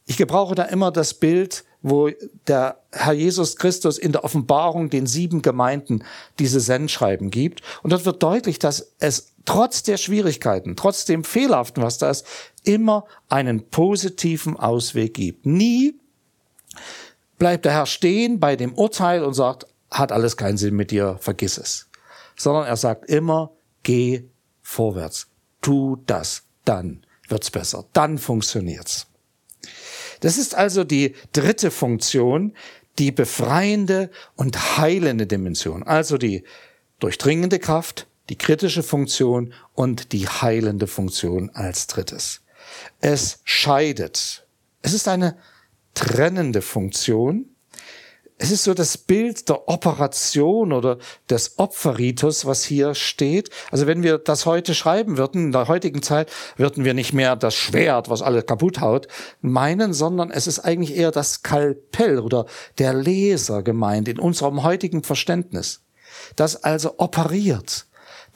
Ich 0.08 0.18
gebrauche 0.18 0.56
da 0.56 0.64
immer 0.64 0.92
das 0.92 1.16
Bild, 1.16 1.64
wo 1.82 2.10
der 2.48 2.80
Herr 2.92 3.14
Jesus 3.14 3.58
Christus 3.58 4.00
in 4.00 4.12
der 4.12 4.24
Offenbarung 4.24 4.90
den 4.90 5.06
sieben 5.06 5.44
Gemeinden 5.44 6.04
diese 6.40 6.60
Sendschreiben 6.60 7.30
gibt. 7.30 7.62
Und 7.84 7.92
dort 7.92 8.06
wird 8.06 8.24
deutlich, 8.24 8.58
dass 8.58 8.94
es 8.98 9.34
trotz 9.46 9.84
der 9.84 9.98
Schwierigkeiten, 9.98 10.76
trotz 10.76 11.06
dem 11.06 11.24
Fehlerhaften, 11.24 11.84
was 11.84 12.00
da 12.00 12.10
ist, 12.10 12.26
immer 12.64 13.06
einen 13.30 13.70
positiven 13.70 14.58
Ausweg 14.58 15.14
gibt. 15.14 15.46
Nie 15.46 16.00
bleibt 17.38 17.66
der 17.66 17.74
Herr 17.74 17.86
stehen 17.86 18.40
bei 18.40 18.56
dem 18.56 18.74
Urteil 18.74 19.24
und 19.24 19.34
sagt, 19.34 19.68
hat 19.98 20.12
alles 20.12 20.38
keinen 20.38 20.58
Sinn 20.58 20.76
mit 20.76 20.92
dir, 20.92 21.18
vergiss 21.20 21.58
es. 21.58 21.90
Sondern 22.36 22.66
er 22.66 22.78
sagt 22.78 23.10
immer, 23.10 23.52
geh 23.84 24.26
vorwärts, 24.62 25.28
tu 25.62 25.98
das, 26.06 26.44
dann 26.66 27.06
wird's 27.28 27.52
besser, 27.52 27.86
dann 27.94 28.18
funktioniert's. 28.18 29.08
Das 30.20 30.38
ist 30.38 30.56
also 30.56 30.84
die 30.84 31.16
dritte 31.34 31.72
Funktion, 31.72 32.54
die 33.00 33.12
befreiende 33.12 34.10
und 34.36 34.78
heilende 34.78 35.28
Dimension, 35.28 35.84
also 35.84 36.18
die 36.18 36.44
durchdringende 37.00 37.60
Kraft, 37.60 38.08
die 38.30 38.38
kritische 38.38 38.84
Funktion 38.84 39.54
und 39.74 40.12
die 40.14 40.28
heilende 40.28 40.88
Funktion 40.88 41.52
als 41.54 41.88
drittes. 41.88 42.42
Es 43.02 43.40
scheidet. 43.44 44.48
Es 44.82 44.94
ist 44.94 45.08
eine 45.08 45.38
trennende 45.94 46.62
Funktion, 46.62 47.55
es 48.38 48.52
ist 48.52 48.66
so 48.66 48.74
das 48.74 48.98
Bild 48.98 49.48
der 49.48 49.70
Operation 49.70 50.74
oder 50.74 50.98
des 51.30 51.58
Opferritus, 51.58 52.46
was 52.46 52.66
hier 52.66 52.94
steht. 52.94 53.50
Also 53.72 53.88
wenn 53.88 54.04
wir 54.04 54.18
das 54.18 54.46
heute 54.46 54.76
schreiben 54.76 55.18
würden, 55.18 55.46
in 55.46 55.52
der 55.54 55.70
heutigen 55.70 56.02
Zeit, 56.02 56.30
würden 56.58 56.84
wir 56.84 56.94
nicht 56.94 57.14
mehr 57.14 57.38
das 57.38 57.56
Schwert, 57.56 58.10
was 58.10 58.22
alle 58.22 58.44
kaputt 58.44 58.82
haut, 58.82 59.08
meinen, 59.42 59.94
sondern 59.94 60.32
es 60.32 60.48
ist 60.48 60.60
eigentlich 60.60 60.98
eher 60.98 61.12
das 61.12 61.36
Skalpell 61.36 62.20
oder 62.20 62.46
der 62.78 62.94
Leser 62.94 63.64
gemeint 63.64 64.10
in 64.10 64.20
unserem 64.20 64.64
heutigen 64.64 65.04
Verständnis. 65.04 65.82
Das 66.36 66.62
also 66.62 66.96
operiert 66.98 67.86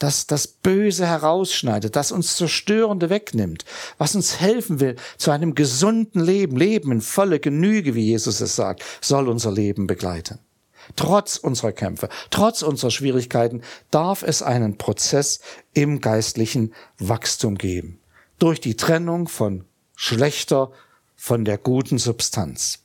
das 0.00 0.26
das 0.26 0.48
Böse 0.48 1.06
herausschneidet, 1.06 1.94
das 1.94 2.10
uns 2.10 2.36
Zerstörende 2.36 3.10
wegnimmt, 3.10 3.64
was 3.98 4.16
uns 4.16 4.40
helfen 4.40 4.80
will 4.80 4.96
zu 5.16 5.30
einem 5.30 5.54
gesunden 5.54 6.20
Leben, 6.24 6.56
Leben 6.56 6.90
in 6.90 7.00
volle 7.00 7.38
Genüge, 7.38 7.94
wie 7.94 8.06
Jesus 8.06 8.40
es 8.40 8.56
sagt, 8.56 8.82
soll 9.00 9.28
unser 9.28 9.52
Leben 9.52 9.86
begleiten. 9.86 10.40
Trotz 10.96 11.36
unserer 11.36 11.72
Kämpfe, 11.72 12.08
trotz 12.30 12.62
unserer 12.62 12.90
Schwierigkeiten 12.90 13.62
darf 13.90 14.22
es 14.22 14.42
einen 14.42 14.78
Prozess 14.78 15.40
im 15.74 16.00
geistlichen 16.00 16.74
Wachstum 16.98 17.56
geben. 17.56 18.00
Durch 18.38 18.60
die 18.60 18.76
Trennung 18.76 19.28
von 19.28 19.64
schlechter 19.94 20.72
von 21.14 21.44
der 21.44 21.58
guten 21.58 21.98
Substanz. 21.98 22.80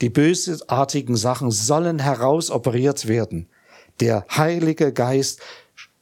Die 0.00 0.10
bösartigen 0.10 1.16
Sachen 1.16 1.50
sollen 1.50 1.98
herausoperiert 1.98 3.08
werden. 3.08 3.48
Der 4.00 4.26
Heilige 4.28 4.92
Geist 4.92 5.40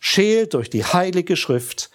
schält 0.02 0.54
durch 0.54 0.68
die 0.68 0.84
heilige 0.84 1.36
Schrift 1.36 1.90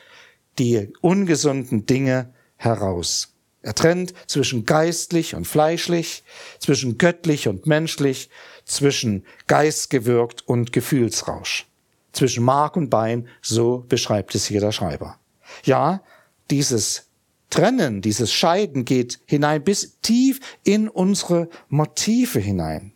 die 0.58 0.92
ungesunden 1.02 1.86
Dinge 1.86 2.34
heraus. 2.56 3.34
Er 3.62 3.76
trennt 3.76 4.14
zwischen 4.28 4.66
geistlich 4.66 5.36
und 5.36 5.46
fleischlich, 5.46 6.24
zwischen 6.58 6.98
göttlich 6.98 7.50
und 7.50 7.68
menschlich, 7.68 8.30
zwischen 8.64 9.26
geistgewirkt 9.48 10.48
und 10.48 10.72
Gefühlsrausch, 10.72 11.68
zwischen 12.14 12.46
Mark 12.46 12.78
und 12.78 12.90
Bein, 12.90 13.28
so 13.42 13.86
beschreibt 13.90 14.36
es 14.36 14.46
hier 14.46 14.62
der 14.62 14.72
Schreiber. 14.72 15.20
Ja, 15.66 16.02
dieses 16.50 17.10
Trennen, 17.50 18.02
dieses 18.02 18.32
Scheiden 18.32 18.86
geht 18.86 19.20
hinein 19.26 19.64
bis 19.64 20.00
tief 20.02 20.40
in 20.64 20.88
unsere 20.88 21.50
Motive 21.68 22.40
hinein. 22.40 22.94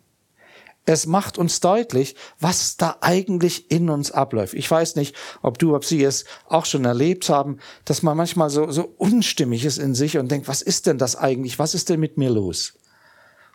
Es 0.84 1.06
macht 1.06 1.38
uns 1.38 1.60
deutlich, 1.60 2.16
was 2.40 2.76
da 2.76 2.96
eigentlich 3.00 3.70
in 3.70 3.88
uns 3.88 4.10
abläuft. 4.10 4.54
Ich 4.54 4.68
weiß 4.68 4.96
nicht, 4.96 5.14
ob 5.40 5.58
du, 5.58 5.76
ob 5.76 5.84
sie 5.84 6.02
es 6.02 6.24
auch 6.48 6.66
schon 6.66 6.84
erlebt 6.84 7.28
haben, 7.28 7.58
dass 7.84 8.02
man 8.02 8.16
manchmal 8.16 8.50
so, 8.50 8.70
so 8.70 8.92
unstimmig 8.98 9.64
ist 9.64 9.78
in 9.78 9.94
sich 9.94 10.18
und 10.18 10.30
denkt, 10.30 10.48
was 10.48 10.60
ist 10.60 10.86
denn 10.86 10.98
das 10.98 11.14
eigentlich? 11.14 11.58
Was 11.58 11.74
ist 11.74 11.88
denn 11.88 12.00
mit 12.00 12.18
mir 12.18 12.30
los? 12.30 12.74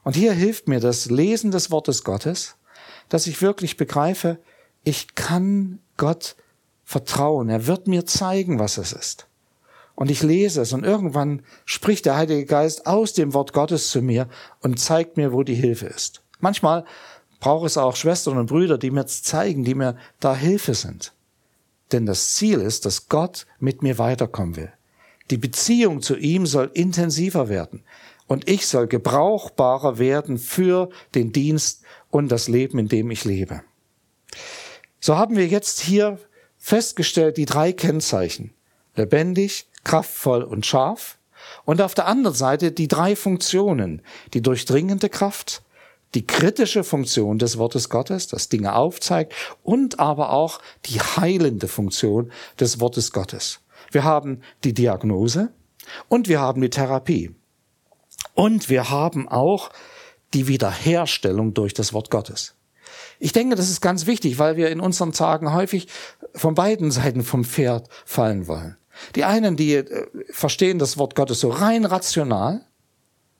Und 0.03 0.15
hier 0.15 0.31
hilft 0.31 0.69
mir 0.69 0.79
das 0.79 1.09
Lesen 1.09 1.51
des 1.51 1.69
Wortes 1.69 2.05
Gottes, 2.05 2.55
dass 3.09 3.27
ich 3.27 3.41
wirklich 3.41 3.75
begreife, 3.75 4.39
ich 4.85 5.15
kann 5.15 5.79
Gott 5.97 6.37
vertrauen. 6.85 7.49
Er 7.49 7.67
wird 7.67 7.87
mir 7.87 8.05
zeigen, 8.05 8.59
was 8.59 8.77
es 8.77 8.93
ist. 8.93 9.27
Und 9.95 10.11
ich 10.11 10.23
lese 10.23 10.61
es 10.61 10.73
und 10.73 10.85
irgendwann 10.85 11.41
spricht 11.65 12.05
der 12.05 12.15
Heilige 12.15 12.45
Geist 12.45 12.85
aus 12.85 13.13
dem 13.13 13.33
Wort 13.33 13.51
Gottes 13.51 13.89
zu 13.89 14.01
mir 14.01 14.29
und 14.61 14.79
zeigt 14.79 15.17
mir, 15.17 15.33
wo 15.33 15.43
die 15.43 15.55
Hilfe 15.55 15.87
ist. 15.87 16.21
Manchmal 16.39 16.85
brauche 17.39 17.65
es 17.65 17.77
auch 17.77 17.95
Schwestern 17.95 18.37
und 18.37 18.47
Brüder, 18.47 18.77
die 18.77 18.91
mir 18.91 19.05
zeigen, 19.05 19.63
die 19.63 19.75
mir 19.75 19.97
da 20.19 20.35
Hilfe 20.35 20.73
sind. 20.73 21.13
Denn 21.91 22.05
das 22.05 22.33
Ziel 22.35 22.59
ist, 22.59 22.85
dass 22.85 23.07
Gott 23.09 23.45
mit 23.59 23.81
mir 23.81 23.97
weiterkommen 23.97 24.55
will. 24.55 24.71
Die 25.29 25.37
Beziehung 25.37 26.01
zu 26.01 26.15
ihm 26.15 26.45
soll 26.45 26.71
intensiver 26.73 27.49
werden 27.49 27.83
und 28.27 28.49
ich 28.49 28.67
soll 28.67 28.87
gebrauchbarer 28.87 29.99
werden 29.99 30.37
für 30.37 30.89
den 31.15 31.31
Dienst 31.31 31.83
und 32.09 32.29
das 32.29 32.47
Leben, 32.47 32.79
in 32.79 32.87
dem 32.87 33.11
ich 33.11 33.25
lebe. 33.25 33.61
So 34.99 35.17
haben 35.17 35.35
wir 35.35 35.47
jetzt 35.47 35.79
hier 35.79 36.19
festgestellt 36.57 37.37
die 37.37 37.45
drei 37.45 37.71
Kennzeichen. 37.71 38.53
Lebendig, 38.95 39.67
kraftvoll 39.83 40.43
und 40.43 40.65
scharf. 40.65 41.17
Und 41.63 41.81
auf 41.81 41.93
der 41.93 42.07
anderen 42.07 42.35
Seite 42.35 42.71
die 42.71 42.87
drei 42.87 43.15
Funktionen. 43.15 44.01
Die 44.33 44.41
durchdringende 44.41 45.07
Kraft, 45.07 45.61
die 46.15 46.25
kritische 46.25 46.83
Funktion 46.83 47.37
des 47.37 47.57
Wortes 47.57 47.89
Gottes, 47.89 48.27
das 48.27 48.49
Dinge 48.49 48.75
aufzeigt, 48.75 49.33
und 49.63 49.99
aber 49.99 50.31
auch 50.31 50.59
die 50.85 50.99
heilende 50.99 51.67
Funktion 51.67 52.31
des 52.59 52.79
Wortes 52.79 53.11
Gottes. 53.11 53.59
Wir 53.91 54.03
haben 54.03 54.41
die 54.63 54.73
Diagnose 54.73 55.49
und 56.07 56.27
wir 56.27 56.39
haben 56.39 56.61
die 56.61 56.69
Therapie. 56.69 57.35
Und 58.33 58.69
wir 58.69 58.89
haben 58.89 59.27
auch 59.27 59.69
die 60.33 60.47
Wiederherstellung 60.47 61.53
durch 61.53 61.73
das 61.73 61.93
Wort 61.93 62.11
Gottes. 62.11 62.55
Ich 63.19 63.31
denke, 63.31 63.55
das 63.55 63.69
ist 63.69 63.81
ganz 63.81 64.05
wichtig, 64.05 64.37
weil 64.37 64.57
wir 64.57 64.69
in 64.69 64.79
unseren 64.79 65.11
Tagen 65.11 65.53
häufig 65.53 65.87
von 66.35 66.53
beiden 66.53 66.91
Seiten 66.91 67.23
vom 67.23 67.43
Pferd 67.43 67.89
fallen 68.05 68.47
wollen. 68.47 68.77
Die 69.15 69.23
einen, 69.23 69.55
die 69.55 69.75
äh, 69.75 70.07
verstehen 70.29 70.79
das 70.79 70.97
Wort 70.97 71.15
Gottes 71.15 71.39
so 71.39 71.49
rein 71.49 71.85
rational 71.85 72.65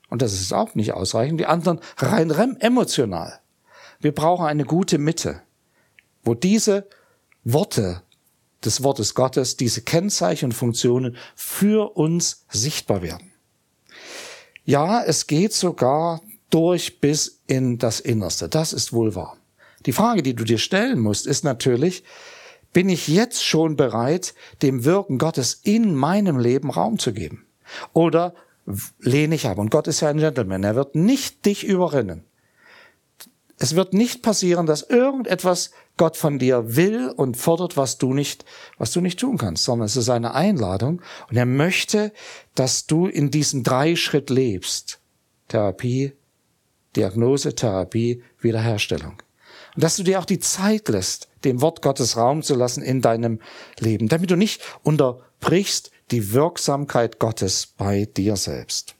und 0.08 0.22
das 0.22 0.32
ist 0.32 0.52
auch 0.52 0.74
nicht 0.74 0.92
ausreichend. 0.92 1.40
Die 1.40 1.46
anderen 1.46 1.80
rein 1.96 2.56
emotional. 2.60 3.40
Wir 4.00 4.12
brauchen 4.12 4.46
eine 4.46 4.64
gute 4.64 4.98
Mitte, 4.98 5.42
wo 6.22 6.34
diese 6.34 6.88
Worte 7.44 8.02
des 8.64 8.82
Wortes 8.82 9.14
Gottes, 9.14 9.56
diese 9.56 9.82
Kennzeichen 9.82 10.46
und 10.46 10.52
Funktionen 10.52 11.16
für 11.34 11.96
uns 11.96 12.44
sichtbar 12.48 13.02
werden. 13.02 13.32
Ja, 14.64 15.02
es 15.02 15.26
geht 15.26 15.52
sogar 15.52 16.20
durch 16.50 17.00
bis 17.00 17.40
in 17.46 17.78
das 17.78 18.00
Innerste. 18.00 18.48
Das 18.48 18.72
ist 18.72 18.92
wohl 18.92 19.14
wahr. 19.14 19.36
Die 19.86 19.92
Frage, 19.92 20.22
die 20.22 20.34
du 20.34 20.44
dir 20.44 20.58
stellen 20.58 20.98
musst, 20.98 21.26
ist 21.26 21.44
natürlich, 21.44 22.04
bin 22.72 22.88
ich 22.88 23.08
jetzt 23.08 23.44
schon 23.44 23.76
bereit, 23.76 24.34
dem 24.62 24.84
Wirken 24.84 25.18
Gottes 25.18 25.60
in 25.62 25.94
meinem 25.94 26.38
Leben 26.38 26.70
Raum 26.70 26.98
zu 26.98 27.12
geben? 27.12 27.46
Oder 27.92 28.34
lehne 29.00 29.34
ich 29.34 29.46
ab. 29.46 29.58
Und 29.58 29.70
Gott 29.70 29.88
ist 29.88 30.00
ja 30.00 30.08
ein 30.08 30.18
Gentleman. 30.18 30.64
Er 30.64 30.74
wird 30.74 30.94
nicht 30.94 31.44
dich 31.46 31.64
überrennen. 31.64 32.24
Es 33.58 33.74
wird 33.74 33.92
nicht 33.92 34.22
passieren, 34.22 34.66
dass 34.66 34.82
irgendetwas 34.82 35.72
Gott 35.96 36.16
von 36.16 36.38
dir 36.38 36.76
will 36.76 37.08
und 37.08 37.36
fordert, 37.36 37.76
was 37.76 37.98
du 37.98 38.14
nicht, 38.14 38.44
was 38.78 38.92
du 38.92 39.00
nicht 39.00 39.18
tun 39.18 39.36
kannst, 39.36 39.64
sondern 39.64 39.86
es 39.86 39.96
ist 39.96 40.08
eine 40.08 40.34
Einladung 40.34 41.02
und 41.28 41.36
er 41.36 41.46
möchte, 41.46 42.12
dass 42.54 42.86
du 42.86 43.06
in 43.06 43.32
diesen 43.32 43.64
drei 43.64 43.96
Schritt 43.96 44.30
lebst. 44.30 45.00
Therapie, 45.48 46.12
Diagnose, 46.94 47.54
Therapie, 47.54 48.22
Wiederherstellung. 48.40 49.20
Und 49.74 49.82
dass 49.82 49.96
du 49.96 50.04
dir 50.04 50.20
auch 50.20 50.24
die 50.24 50.38
Zeit 50.38 50.88
lässt, 50.88 51.28
dem 51.44 51.60
Wort 51.60 51.82
Gottes 51.82 52.16
Raum 52.16 52.42
zu 52.42 52.54
lassen 52.54 52.82
in 52.82 53.00
deinem 53.00 53.40
Leben, 53.80 54.08
damit 54.08 54.30
du 54.30 54.36
nicht 54.36 54.62
unterbrichst 54.84 55.90
die 56.10 56.32
Wirksamkeit 56.32 57.18
Gottes 57.18 57.66
bei 57.66 58.04
dir 58.04 58.36
selbst. 58.36 58.94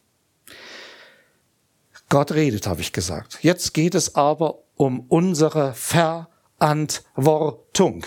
Gott 2.09 2.33
redet, 2.33 2.67
habe 2.67 2.81
ich 2.81 2.93
gesagt. 2.93 3.39
Jetzt 3.43 3.75
geht 3.75 3.95
es 3.95 4.15
aber 4.15 4.61
um 4.77 5.01
unsere 5.09 5.75
Verantwortung. 5.75 8.07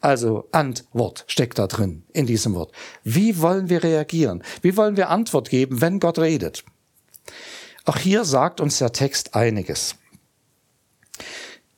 Also 0.00 0.48
Antwort 0.52 1.24
steckt 1.26 1.58
da 1.58 1.66
drin 1.66 2.04
in 2.12 2.26
diesem 2.26 2.54
Wort. 2.54 2.72
Wie 3.02 3.40
wollen 3.40 3.68
wir 3.68 3.82
reagieren? 3.82 4.44
Wie 4.62 4.76
wollen 4.76 4.96
wir 4.96 5.10
Antwort 5.10 5.50
geben, 5.50 5.80
wenn 5.80 5.98
Gott 5.98 6.18
redet? 6.18 6.64
Auch 7.84 7.96
hier 7.96 8.24
sagt 8.24 8.60
uns 8.60 8.78
der 8.78 8.92
Text 8.92 9.34
einiges. 9.34 9.96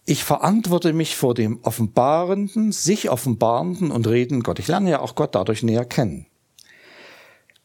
Ich 0.04 0.24
verantworte 0.24 0.92
mich 0.92 1.16
vor 1.16 1.34
dem 1.34 1.60
offenbarenden, 1.62 2.72
sich 2.72 3.10
offenbarenden 3.10 3.92
und 3.92 4.08
redenden 4.08 4.42
Gott. 4.42 4.58
Ich 4.58 4.66
lerne 4.66 4.90
ja 4.90 4.98
auch 5.00 5.14
Gott 5.14 5.36
dadurch 5.36 5.62
näher 5.62 5.84
kennen. 5.84 6.26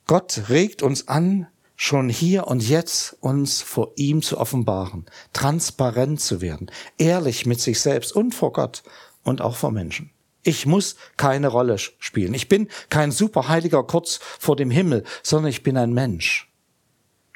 Gott 0.07 0.49
regt 0.49 0.83
uns 0.83 1.07
an, 1.07 1.47
schon 1.75 2.09
hier 2.09 2.47
und 2.47 2.67
jetzt 2.67 3.17
uns 3.21 3.61
vor 3.61 3.93
ihm 3.95 4.21
zu 4.21 4.37
offenbaren, 4.37 5.05
transparent 5.33 6.21
zu 6.21 6.41
werden, 6.41 6.71
ehrlich 6.97 7.45
mit 7.45 7.59
sich 7.59 7.79
selbst 7.79 8.13
und 8.13 8.33
vor 8.33 8.53
Gott 8.53 8.83
und 9.23 9.41
auch 9.41 9.55
vor 9.55 9.71
Menschen. 9.71 10.11
Ich 10.43 10.67
muss 10.67 10.95
keine 11.17 11.47
Rolle 11.47 11.79
spielen. 11.79 12.35
Ich 12.35 12.47
bin 12.47 12.69
kein 12.89 13.11
Superheiliger 13.11 13.83
kurz 13.83 14.19
vor 14.21 14.55
dem 14.55 14.69
Himmel, 14.69 15.03
sondern 15.23 15.49
ich 15.49 15.63
bin 15.63 15.75
ein 15.75 15.91
Mensch. 15.91 16.53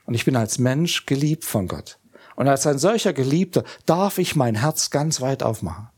Und 0.05 0.13
ich 0.13 0.25
bin 0.25 0.35
als 0.35 0.59
Mensch 0.59 1.07
geliebt 1.07 1.43
von 1.43 1.67
Gott. 1.67 1.97
Und 2.35 2.47
als 2.47 2.67
ein 2.67 2.77
solcher 2.77 3.13
Geliebter 3.13 3.63
darf 3.87 4.19
ich 4.19 4.35
mein 4.35 4.55
Herz 4.55 4.91
ganz 4.91 5.21
weit 5.21 5.41
aufmachen. 5.41 5.89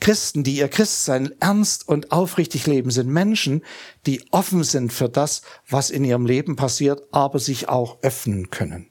Christen, 0.00 0.44
die 0.44 0.58
ihr 0.58 0.68
Christsein 0.68 1.32
ernst 1.40 1.88
und 1.88 2.12
aufrichtig 2.12 2.66
leben, 2.66 2.90
sind 2.90 3.08
Menschen, 3.08 3.62
die 4.06 4.22
offen 4.30 4.62
sind 4.62 4.92
für 4.92 5.08
das, 5.08 5.42
was 5.68 5.90
in 5.90 6.04
ihrem 6.04 6.26
Leben 6.26 6.56
passiert, 6.56 7.02
aber 7.12 7.38
sich 7.38 7.68
auch 7.68 8.02
öffnen 8.02 8.50
können. 8.50 8.90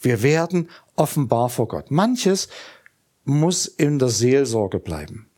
Wir 0.00 0.22
werden 0.22 0.68
offenbar 0.94 1.48
vor 1.48 1.68
Gott. 1.68 1.90
Manches 1.90 2.48
muss 3.24 3.66
in 3.66 3.98
der 3.98 4.08
Seelsorge 4.08 4.78
bleiben. 4.78 5.28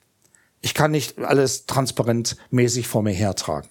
Ich 0.60 0.74
kann 0.74 0.90
nicht 0.90 1.18
alles 1.18 1.66
transparentmäßig 1.66 2.88
vor 2.88 3.02
mir 3.02 3.12
hertragen. 3.12 3.68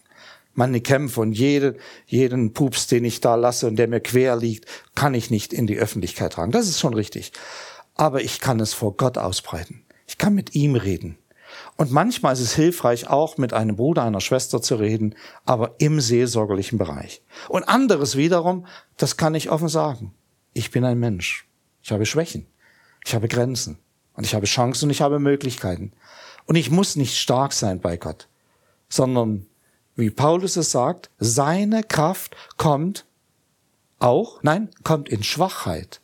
Meine 0.53 0.81
Kämpfe 0.81 1.21
und 1.21 1.33
jede, 1.33 1.77
jeden 2.07 2.53
Pups, 2.53 2.87
den 2.87 3.05
ich 3.05 3.21
da 3.21 3.35
lasse 3.35 3.67
und 3.67 3.75
der 3.75 3.87
mir 3.87 3.99
quer 3.99 4.35
liegt, 4.35 4.65
kann 4.95 5.13
ich 5.13 5.29
nicht 5.29 5.53
in 5.53 5.67
die 5.67 5.77
Öffentlichkeit 5.77 6.33
tragen. 6.33 6.51
Das 6.51 6.67
ist 6.67 6.79
schon 6.79 6.95
richtig. 6.95 7.31
Aber 7.93 8.21
ich 8.21 8.39
kann 8.39 8.59
es 8.59 8.73
vor 8.73 8.95
Gott 8.97 9.17
ausbreiten. 9.17 9.83
Ich 10.17 10.19
kann 10.19 10.33
mit 10.33 10.55
ihm 10.55 10.73
reden. 10.73 11.19
Und 11.75 11.91
manchmal 11.91 12.33
ist 12.33 12.39
es 12.39 12.55
hilfreich, 12.55 13.07
auch 13.07 13.37
mit 13.37 13.53
einem 13.53 13.75
Bruder, 13.75 14.01
einer 14.01 14.19
Schwester 14.19 14.63
zu 14.63 14.77
reden, 14.77 15.13
aber 15.45 15.75
im 15.77 16.01
seelsorgerlichen 16.01 16.79
Bereich. 16.79 17.21
Und 17.49 17.69
anderes 17.69 18.17
wiederum, 18.17 18.65
das 18.97 19.15
kann 19.15 19.35
ich 19.35 19.51
offen 19.51 19.67
sagen. 19.67 20.15
Ich 20.53 20.71
bin 20.71 20.83
ein 20.85 20.99
Mensch. 20.99 21.47
Ich 21.83 21.91
habe 21.91 22.07
Schwächen. 22.07 22.47
Ich 23.05 23.13
habe 23.13 23.27
Grenzen. 23.27 23.77
Und 24.15 24.25
ich 24.25 24.33
habe 24.33 24.47
Chancen 24.47 24.85
und 24.85 24.89
ich 24.89 25.01
habe 25.01 25.19
Möglichkeiten. 25.19 25.91
Und 26.47 26.55
ich 26.55 26.71
muss 26.71 26.95
nicht 26.95 27.15
stark 27.15 27.53
sein 27.53 27.79
bei 27.79 27.95
Gott, 27.95 28.27
sondern, 28.89 29.45
wie 29.95 30.09
Paulus 30.09 30.55
es 30.55 30.71
sagt, 30.71 31.11
seine 31.19 31.83
Kraft 31.83 32.35
kommt 32.57 33.05
auch, 33.99 34.41
nein, 34.41 34.71
kommt 34.83 35.09
in 35.09 35.21
Schwachheit 35.21 36.01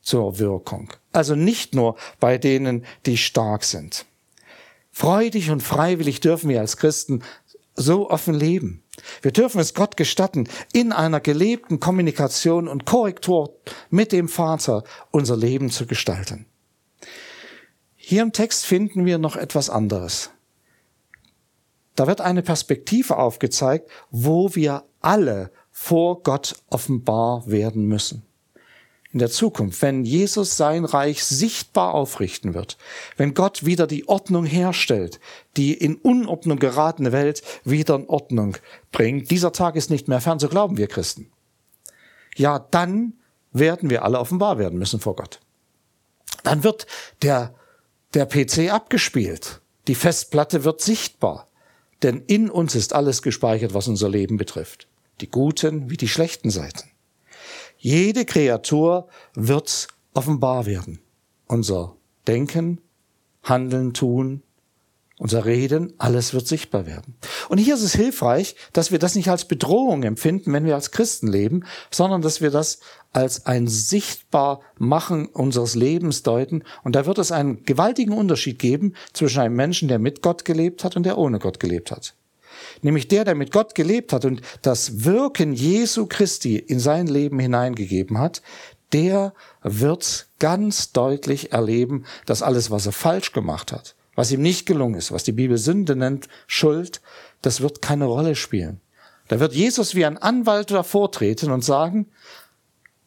zur 0.00 0.38
Wirkung. 0.38 0.92
Also 1.18 1.34
nicht 1.34 1.74
nur 1.74 1.96
bei 2.20 2.38
denen, 2.38 2.84
die 3.04 3.16
stark 3.16 3.64
sind. 3.64 4.06
Freudig 4.92 5.50
und 5.50 5.64
freiwillig 5.64 6.20
dürfen 6.20 6.48
wir 6.48 6.60
als 6.60 6.76
Christen 6.76 7.24
so 7.74 8.08
offen 8.08 8.34
leben. 8.34 8.84
Wir 9.20 9.32
dürfen 9.32 9.60
es 9.60 9.74
Gott 9.74 9.96
gestatten, 9.96 10.48
in 10.72 10.92
einer 10.92 11.18
gelebten 11.18 11.80
Kommunikation 11.80 12.68
und 12.68 12.84
Korrektur 12.84 13.52
mit 13.90 14.12
dem 14.12 14.28
Vater 14.28 14.84
unser 15.10 15.36
Leben 15.36 15.70
zu 15.70 15.86
gestalten. 15.86 16.46
Hier 17.96 18.22
im 18.22 18.32
Text 18.32 18.64
finden 18.64 19.04
wir 19.04 19.18
noch 19.18 19.34
etwas 19.34 19.70
anderes. 19.70 20.30
Da 21.96 22.06
wird 22.06 22.20
eine 22.20 22.42
Perspektive 22.42 23.16
aufgezeigt, 23.16 23.90
wo 24.12 24.54
wir 24.54 24.84
alle 25.00 25.50
vor 25.72 26.22
Gott 26.22 26.54
offenbar 26.70 27.42
werden 27.48 27.86
müssen 27.86 28.27
in 29.12 29.18
der 29.18 29.30
Zukunft, 29.30 29.80
wenn 29.80 30.04
Jesus 30.04 30.56
sein 30.56 30.84
Reich 30.84 31.24
sichtbar 31.24 31.94
aufrichten 31.94 32.52
wird, 32.52 32.76
wenn 33.16 33.32
Gott 33.32 33.64
wieder 33.64 33.86
die 33.86 34.06
Ordnung 34.06 34.44
herstellt, 34.44 35.18
die 35.56 35.72
in 35.72 35.96
Unordnung 35.96 36.58
geratene 36.58 37.10
Welt 37.12 37.42
wieder 37.64 37.94
in 37.94 38.06
Ordnung 38.06 38.56
bringt, 38.92 39.30
dieser 39.30 39.52
Tag 39.52 39.76
ist 39.76 39.90
nicht 39.90 40.08
mehr 40.08 40.20
fern, 40.20 40.38
so 40.38 40.48
glauben 40.48 40.76
wir 40.76 40.88
Christen. 40.88 41.30
Ja, 42.36 42.58
dann 42.58 43.14
werden 43.52 43.88
wir 43.88 44.04
alle 44.04 44.18
offenbar 44.18 44.58
werden 44.58 44.78
müssen 44.78 45.00
vor 45.00 45.16
Gott. 45.16 45.40
Dann 46.44 46.62
wird 46.62 46.86
der, 47.22 47.54
der 48.14 48.26
PC 48.26 48.72
abgespielt. 48.72 49.60
Die 49.88 49.94
Festplatte 49.94 50.64
wird 50.64 50.80
sichtbar. 50.80 51.48
Denn 52.02 52.22
in 52.26 52.50
uns 52.50 52.74
ist 52.74 52.92
alles 52.92 53.22
gespeichert, 53.22 53.74
was 53.74 53.88
unser 53.88 54.08
Leben 54.08 54.36
betrifft. 54.36 54.86
Die 55.20 55.30
guten 55.30 55.90
wie 55.90 55.96
die 55.96 56.08
schlechten 56.08 56.50
Seiten. 56.50 56.90
Jede 57.80 58.24
Kreatur 58.24 59.06
wird 59.34 59.86
offenbar 60.12 60.66
werden. 60.66 60.98
Unser 61.46 61.94
Denken, 62.26 62.80
Handeln, 63.44 63.94
Tun, 63.94 64.42
unser 65.16 65.44
Reden, 65.44 65.94
alles 65.98 66.34
wird 66.34 66.48
sichtbar 66.48 66.86
werden. 66.86 67.16
Und 67.48 67.58
hier 67.58 67.74
ist 67.74 67.82
es 67.82 67.94
hilfreich, 67.94 68.56
dass 68.72 68.90
wir 68.90 68.98
das 68.98 69.14
nicht 69.14 69.30
als 69.30 69.46
Bedrohung 69.46 70.02
empfinden, 70.02 70.52
wenn 70.52 70.64
wir 70.64 70.74
als 70.74 70.90
Christen 70.90 71.28
leben, 71.28 71.64
sondern 71.90 72.20
dass 72.20 72.40
wir 72.40 72.50
das 72.50 72.80
als 73.12 73.46
ein 73.46 73.68
sichtbar 73.68 74.60
Machen 74.76 75.26
unseres 75.26 75.76
Lebens 75.76 76.24
deuten. 76.24 76.64
Und 76.82 76.96
da 76.96 77.06
wird 77.06 77.18
es 77.18 77.30
einen 77.30 77.64
gewaltigen 77.64 78.12
Unterschied 78.12 78.58
geben 78.58 78.94
zwischen 79.12 79.40
einem 79.40 79.56
Menschen, 79.56 79.86
der 79.86 80.00
mit 80.00 80.20
Gott 80.20 80.44
gelebt 80.44 80.82
hat 80.82 80.96
und 80.96 81.04
der 81.04 81.16
ohne 81.16 81.38
Gott 81.38 81.60
gelebt 81.60 81.92
hat 81.92 82.14
nämlich 82.82 83.08
der, 83.08 83.24
der 83.24 83.34
mit 83.34 83.52
Gott 83.52 83.74
gelebt 83.74 84.12
hat 84.12 84.24
und 84.24 84.42
das 84.62 85.04
Wirken 85.04 85.52
Jesu 85.52 86.06
Christi 86.06 86.56
in 86.56 86.80
sein 86.80 87.06
Leben 87.06 87.38
hineingegeben 87.38 88.18
hat, 88.18 88.42
der 88.92 89.34
wird 89.62 90.26
ganz 90.38 90.92
deutlich 90.92 91.52
erleben, 91.52 92.04
dass 92.26 92.42
alles, 92.42 92.70
was 92.70 92.86
er 92.86 92.92
falsch 92.92 93.32
gemacht 93.32 93.72
hat, 93.72 93.94
was 94.14 94.32
ihm 94.32 94.42
nicht 94.42 94.66
gelungen 94.66 94.94
ist, 94.94 95.12
was 95.12 95.24
die 95.24 95.32
Bibel 95.32 95.58
Sünde 95.58 95.94
nennt, 95.94 96.28
Schuld, 96.46 97.00
das 97.42 97.60
wird 97.60 97.82
keine 97.82 98.06
Rolle 98.06 98.34
spielen. 98.34 98.80
Da 99.28 99.40
wird 99.40 99.52
Jesus 99.52 99.94
wie 99.94 100.06
ein 100.06 100.16
Anwalt 100.16 100.70
davor 100.70 101.12
treten 101.12 101.50
und 101.50 101.62
sagen, 101.62 102.06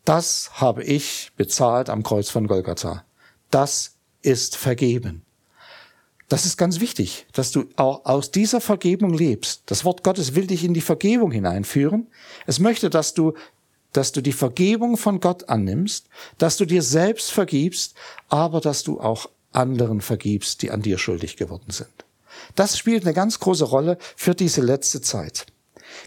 das 0.06 0.52
habe 0.54 0.84
ich 0.84 1.32
bezahlt 1.36 1.90
am 1.90 2.04
Kreuz 2.04 2.30
von 2.30 2.48
Golgatha. 2.48 3.04
Das 3.50 3.98
ist 4.22 4.56
vergeben. 4.56 5.26
Das 6.32 6.46
ist 6.46 6.56
ganz 6.56 6.80
wichtig, 6.80 7.26
dass 7.34 7.52
du 7.52 7.66
auch 7.76 8.06
aus 8.06 8.32
dieser 8.32 8.62
Vergebung 8.62 9.14
lebst. 9.14 9.64
Das 9.66 9.84
Wort 9.84 10.02
Gottes 10.02 10.34
will 10.34 10.48
dich 10.48 10.64
in 10.64 10.74
die 10.74 10.80
Vergebung 10.80 11.30
hineinführen. 11.30 12.08
Es 12.48 12.58
möchte, 12.58 12.90
dass 12.90 13.14
du, 13.14 13.34
dass 13.92 14.14
du 14.14 14.22
die 14.22 14.32
Vergebung 14.32 14.96
von 14.96 15.20
Gott 15.20 15.50
annimmst, 15.50 16.08
dass 16.38 16.56
du 16.56 16.64
dir 16.64 16.84
selbst 16.84 17.34
vergibst, 17.34 17.96
aber 18.30 18.62
dass 18.62 18.84
du 18.84 19.02
auch 19.02 19.30
anderen 19.52 20.00
vergibst, 20.00 20.62
die 20.62 20.72
an 20.72 20.82
dir 20.82 20.98
schuldig 20.98 21.36
geworden 21.36 21.70
sind. 21.70 22.06
Das 22.56 22.78
spielt 22.78 23.04
eine 23.04 23.14
ganz 23.14 23.42
große 23.42 23.66
Rolle 23.66 23.98
für 24.16 24.34
diese 24.34 24.62
letzte 24.62 25.02
Zeit. 25.02 25.48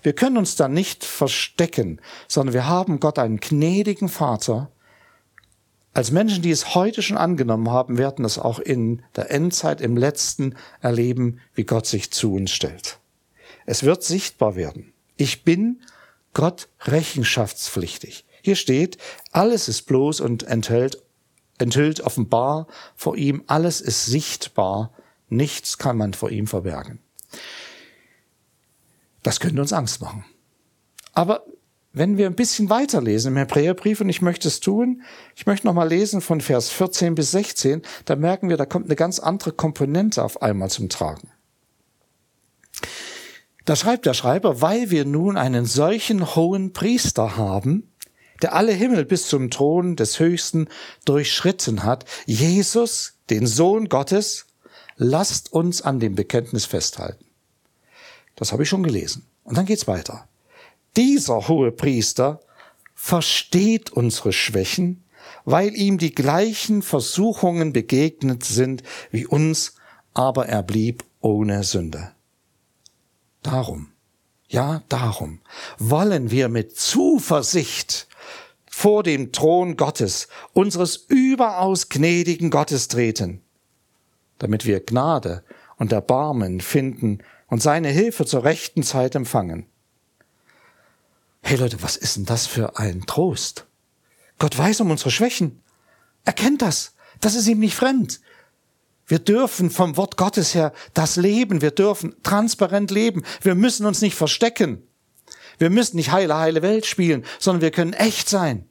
Wir 0.03 0.15
können 0.15 0.39
uns 0.39 0.57
da 0.57 0.69
nicht 0.69 1.05
verstecken, 1.05 2.01
sondern 2.29 2.55
wir 2.55 2.67
haben 2.67 2.99
Gott 2.99 3.19
einen 3.19 3.41
gnädigen 3.41 4.09
Vater, 4.09 4.71
als 5.95 6.11
Menschen, 6.11 6.43
die 6.43 6.51
es 6.51 6.75
heute 6.75 7.03
schon 7.03 7.17
angenommen 7.17 7.71
haben, 7.71 7.99
werden 7.99 8.25
das 8.25 8.39
auch 8.39 8.59
in 8.59 9.03
der 9.15 9.31
Endzeit, 9.31 9.81
im 9.81 9.97
letzten 9.97 10.57
erleben, 10.81 11.41
wie 11.55 11.65
Gott 11.65 11.87
sich 11.87 12.11
zu 12.11 12.35
uns 12.35 12.51
stellt. 12.51 12.99
Es 13.65 13.85
wird 13.85 14.03
sichtbar 14.03 14.57
werden. 14.57 14.93
Ich 15.17 15.45
bin 15.45 15.81
Gott 16.35 16.69
rechenschaftspflichtig. 16.81 18.25
Hier 18.43 18.57
steht, 18.57 18.99
alles 19.31 19.69
ist 19.69 19.83
bloß 19.83 20.21
und 20.21 20.43
enthält, 20.43 21.01
enthüllt 21.59 22.01
offenbar 22.01 22.67
vor 22.97 23.17
ihm, 23.17 23.45
alles 23.47 23.81
ist 23.81 24.05
sichtbar, 24.05 24.93
nichts 25.29 25.79
kann 25.79 25.97
man 25.97 26.13
vor 26.13 26.31
ihm 26.31 26.49
verbergen. 26.49 26.99
Das 29.23 29.39
könnte 29.39 29.61
uns 29.61 29.73
Angst 29.73 30.01
machen. 30.01 30.25
Aber 31.15 31.47
wenn 31.95 32.19
wir 32.19 32.27
ein 32.27 32.35
bisschen 32.35 32.69
weiterlesen 32.71 33.33
im 33.33 33.39
Hebräerbrief, 33.39 34.01
und 34.01 34.09
ich 34.09 34.21
möchte 34.21 34.49
es 34.49 34.59
tun, 34.59 35.03
ich 35.37 35.47
möchte 35.47 35.67
nochmal 35.67 35.89
lesen 35.89 36.21
von 36.21 36.41
Vers 36.41 36.69
14 36.71 37.15
bis 37.15 37.31
16, 37.31 37.83
da 38.05 38.17
merken 38.17 38.49
wir, 38.49 38.57
da 38.57 38.67
kommt 38.67 38.87
eine 38.87 38.97
ganz 38.97 39.21
andere 39.21 39.53
Komponente 39.53 40.23
auf 40.23 40.43
einmal 40.43 40.71
zum 40.71 40.89
Tragen. 40.89 41.31
Da 43.65 43.77
schreibt 43.77 44.07
der 44.07 44.15
Schreiber, 44.15 44.61
weil 44.61 44.91
wir 44.91 45.05
nun 45.05 45.37
einen 45.37 45.65
solchen 45.65 46.35
hohen 46.35 46.73
Priester 46.73 47.37
haben, 47.37 47.93
der 48.43 48.55
alle 48.55 48.73
Himmel 48.73 49.05
bis 49.05 49.29
zum 49.29 49.51
Thron 49.51 49.95
des 49.95 50.19
Höchsten 50.19 50.69
durchschritten 51.05 51.85
hat, 51.85 52.05
Jesus, 52.27 53.15
den 53.31 53.47
Sohn 53.47 53.89
Gottes, 53.89 54.47
lasst 54.97 55.53
uns 55.53 55.81
an 55.81 56.01
dem 56.01 56.17
Bekenntnis 56.17 56.67
festhalten. 56.67 57.25
Das 58.35 58.51
habe 58.51 58.65
ich 58.65 58.69
schon 58.69 58.83
gelesen. 58.83 59.27
Und 59.45 59.57
dann 59.57 59.67
geht's 59.67 59.87
weiter. 59.87 60.29
Dieser 60.97 61.49
hohe 61.49 61.73
Priester 61.73 62.41
versteht 62.95 63.91
unsere 63.91 64.33
Schwächen, 64.33 65.05
weil 65.45 65.75
ihm 65.75 65.99
die 65.99 66.15
gleichen 66.15 66.83
Versuchungen 66.83 67.73
begegnet 67.73 68.45
sind 68.45 68.83
wie 69.11 69.27
uns, 69.27 69.75
aber 70.13 70.47
er 70.47 70.63
blieb 70.63 71.05
ohne 71.21 71.65
Sünde. 71.65 72.13
Darum, 73.43 73.89
ja 74.49 74.83
darum, 74.89 75.41
wollen 75.79 76.31
wir 76.31 76.49
mit 76.49 76.77
Zuversicht 76.79 78.07
vor 78.71 79.03
dem 79.03 79.33
Thron 79.33 79.77
Gottes, 79.77 80.29
unseres 80.53 80.97
überaus 80.97 81.89
gnädigen 81.89 82.51
Gottes 82.51 82.89
treten, 82.89 83.43
damit 84.39 84.65
wir 84.65 84.81
Gnade 84.81 85.45
und 85.77 85.93
Erbarmen 85.93 86.61
finden 86.61 87.19
und 87.49 87.63
seine 87.63 87.89
Hilfe 87.89 88.25
zur 88.27 88.45
rechten 88.45 88.83
Zeit 88.83 89.15
empfangen. 89.15 89.67
Hey 91.47 91.59
Leute, 91.59 91.83
was 91.83 91.97
ist 91.97 92.17
denn 92.17 92.25
das 92.25 92.47
für 92.47 92.79
ein 92.79 93.05
Trost? 93.07 93.67
Gott 94.39 94.57
weiß 94.57 94.81
um 94.81 94.91
unsere 94.91 95.11
Schwächen. 95.11 95.61
Er 96.25 96.33
kennt 96.33 96.63
das. 96.63 96.95
Das 97.21 97.35
ist 97.35 97.47
ihm 97.47 97.59
nicht 97.59 97.75
fremd. 97.75 98.23
Wir 99.07 99.19
dürfen 99.19 99.69
vom 99.69 99.99
Wort 99.99 100.17
Gottes 100.17 100.55
her 100.55 100.73
das 100.95 101.17
leben. 101.17 101.61
Wir 101.61 101.71
dürfen 101.71 102.17
transparent 102.23 102.91
leben. 102.91 103.25
Wir 103.43 103.55
müssen 103.55 103.85
uns 103.85 104.01
nicht 104.01 104.15
verstecken. 104.15 104.89
Wir 105.59 105.69
müssen 105.69 105.97
nicht 105.97 106.13
heile, 106.13 106.39
heile 106.39 106.63
Welt 106.63 106.87
spielen, 106.87 107.27
sondern 107.39 107.61
wir 107.61 107.73
können 107.73 107.93
echt 107.93 108.31
sein. 108.31 108.67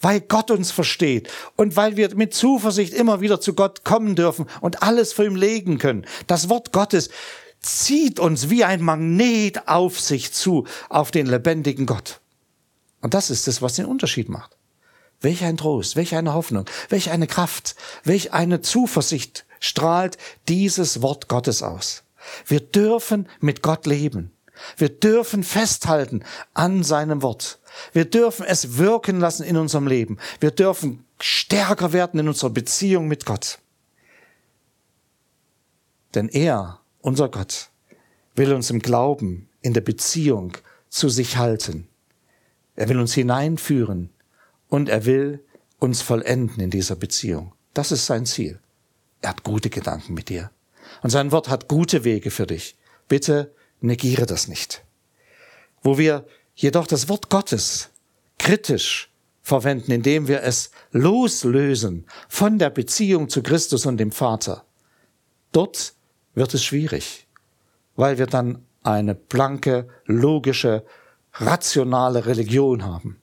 Weil 0.00 0.22
Gott 0.22 0.50
uns 0.50 0.70
versteht 0.70 1.30
und 1.56 1.76
weil 1.76 1.98
wir 1.98 2.16
mit 2.16 2.32
Zuversicht 2.32 2.94
immer 2.94 3.20
wieder 3.20 3.42
zu 3.42 3.52
Gott 3.52 3.84
kommen 3.84 4.16
dürfen 4.16 4.46
und 4.62 4.82
alles 4.82 5.12
vor 5.12 5.26
ihm 5.26 5.36
legen 5.36 5.76
können. 5.76 6.06
Das 6.26 6.48
Wort 6.48 6.72
Gottes 6.72 7.10
zieht 7.64 8.20
uns 8.20 8.50
wie 8.50 8.64
ein 8.64 8.82
Magnet 8.82 9.68
auf 9.68 10.00
sich 10.00 10.32
zu, 10.32 10.66
auf 10.88 11.10
den 11.10 11.26
lebendigen 11.26 11.86
Gott. 11.86 12.20
Und 13.00 13.14
das 13.14 13.30
ist 13.30 13.48
es, 13.48 13.62
was 13.62 13.74
den 13.74 13.86
Unterschied 13.86 14.28
macht. 14.28 14.56
Welch 15.20 15.44
ein 15.44 15.56
Trost, 15.56 15.96
welch 15.96 16.14
eine 16.14 16.34
Hoffnung, 16.34 16.66
welch 16.88 17.10
eine 17.10 17.26
Kraft, 17.26 17.76
welch 18.02 18.32
eine 18.32 18.60
Zuversicht 18.60 19.46
strahlt 19.60 20.18
dieses 20.48 21.02
Wort 21.02 21.28
Gottes 21.28 21.62
aus. 21.62 22.02
Wir 22.46 22.60
dürfen 22.60 23.28
mit 23.40 23.62
Gott 23.62 23.86
leben. 23.86 24.32
Wir 24.76 24.88
dürfen 24.88 25.42
festhalten 25.42 26.24
an 26.52 26.82
seinem 26.82 27.22
Wort. 27.22 27.58
Wir 27.92 28.04
dürfen 28.04 28.46
es 28.46 28.76
wirken 28.76 29.20
lassen 29.20 29.42
in 29.42 29.56
unserem 29.56 29.86
Leben. 29.86 30.18
Wir 30.40 30.50
dürfen 30.50 31.04
stärker 31.20 31.92
werden 31.92 32.20
in 32.20 32.28
unserer 32.28 32.50
Beziehung 32.50 33.08
mit 33.08 33.26
Gott. 33.26 33.58
Denn 36.14 36.28
er 36.28 36.80
unser 37.04 37.28
Gott 37.28 37.68
will 38.34 38.52
uns 38.52 38.70
im 38.70 38.80
Glauben, 38.80 39.48
in 39.60 39.74
der 39.74 39.82
Beziehung 39.82 40.56
zu 40.88 41.08
sich 41.08 41.36
halten. 41.36 41.86
Er 42.76 42.88
will 42.88 42.98
uns 42.98 43.12
hineinführen 43.12 44.10
und 44.68 44.88
er 44.88 45.04
will 45.04 45.44
uns 45.78 46.00
vollenden 46.00 46.60
in 46.60 46.70
dieser 46.70 46.96
Beziehung. 46.96 47.52
Das 47.74 47.92
ist 47.92 48.06
sein 48.06 48.24
Ziel. 48.24 48.58
Er 49.20 49.30
hat 49.30 49.44
gute 49.44 49.68
Gedanken 49.68 50.14
mit 50.14 50.30
dir. 50.30 50.50
Und 51.02 51.10
sein 51.10 51.30
Wort 51.30 51.48
hat 51.48 51.68
gute 51.68 52.04
Wege 52.04 52.30
für 52.30 52.46
dich. 52.46 52.76
Bitte 53.06 53.52
negiere 53.80 54.24
das 54.24 54.48
nicht. 54.48 54.82
Wo 55.82 55.98
wir 55.98 56.26
jedoch 56.54 56.86
das 56.86 57.08
Wort 57.10 57.28
Gottes 57.28 57.90
kritisch 58.38 59.10
verwenden, 59.42 59.92
indem 59.92 60.26
wir 60.26 60.42
es 60.42 60.70
loslösen 60.90 62.06
von 62.28 62.58
der 62.58 62.70
Beziehung 62.70 63.28
zu 63.28 63.42
Christus 63.42 63.84
und 63.84 63.98
dem 63.98 64.10
Vater, 64.10 64.64
dort 65.52 65.94
wird 66.34 66.54
es 66.54 66.64
schwierig, 66.64 67.26
weil 67.96 68.18
wir 68.18 68.26
dann 68.26 68.64
eine 68.82 69.14
blanke, 69.14 69.88
logische, 70.04 70.84
rationale 71.34 72.26
Religion 72.26 72.84
haben. 72.84 73.20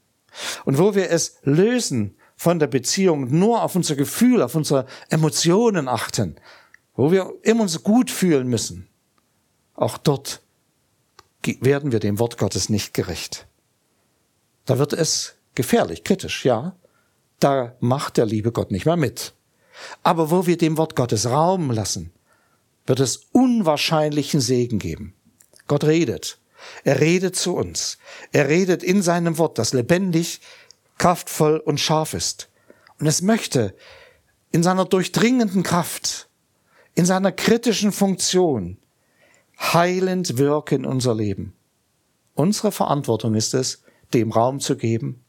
Und 0.66 0.78
wo 0.78 0.96
wir 0.96 1.10
es 1.10 1.38
lösen 1.44 2.16
von 2.36 2.60
der 2.60 2.68
Beziehung, 2.68 3.38
nur 3.38 3.64
auf 3.64 3.76
unser 3.76 3.96
Gefühl, 3.96 4.42
auf 4.42 4.56
unsere 4.56 4.86
Emotionen 5.10 5.88
achten, 5.88 6.36
wo 6.96 7.12
wir 7.12 7.32
immer 7.44 7.62
uns 7.62 7.84
gut 7.84 8.10
fühlen 8.10 8.48
müssen, 8.48 8.88
auch 9.76 9.98
dort 9.98 10.42
werden 11.44 11.92
wir 11.92 12.00
dem 12.00 12.20
Wort 12.20 12.38
Gottes 12.38 12.70
nicht 12.70 12.94
gerecht. 12.94 13.48
Da 14.66 14.78
wird 14.78 14.94
es 14.94 15.36
gefährlich, 15.56 16.04
kritisch, 16.04 16.46
ja. 16.46 16.76
Da 17.40 17.76
macht 17.80 18.18
der 18.18 18.28
liebe 18.28 18.52
Gott 18.52 18.72
nicht 18.72 18.86
mehr 18.86 18.98
mit. 18.98 19.34
Aber 20.04 20.30
wo 20.30 20.46
wir 20.46 20.58
dem 20.58 20.78
Wort 20.78 20.96
Gottes 20.96 21.28
Raum 21.28 21.72
lassen, 21.72 22.12
wird 22.86 23.00
es 23.00 23.28
unwahrscheinlichen 23.32 24.42
Segen 24.42 24.80
geben. 24.80 25.14
Gott 25.68 25.84
redet. 25.84 26.40
Er 26.84 27.00
redet 27.00 27.36
zu 27.36 27.56
uns. 27.56 27.98
Er 28.32 28.48
redet 28.48 28.84
in 28.84 29.02
seinem 29.02 29.38
Wort, 29.38 29.58
das 29.58 29.74
lebendig, 29.74 30.42
kraftvoll 30.98 31.58
und 31.58 31.80
scharf 31.80 32.14
ist. 32.14 32.50
Und 33.00 33.08
es 33.08 33.22
möchte 33.22 33.76
in 34.52 34.64
seiner 34.64 34.86
durchdringenden 34.86 35.64
Kraft, 35.64 36.30
in 36.94 37.06
seiner 37.06 37.32
kritischen 37.32 37.92
Funktion 37.92 38.78
heilend 39.60 40.38
wirken 40.38 40.84
in 40.84 40.86
unser 40.86 41.16
Leben. 41.16 41.54
Unsere 42.36 42.72
Verantwortung 42.72 43.34
ist 43.34 43.54
es, 43.54 43.82
dem 44.14 44.32
Raum 44.32 44.60
zu 44.60 44.78
geben, 44.78 45.24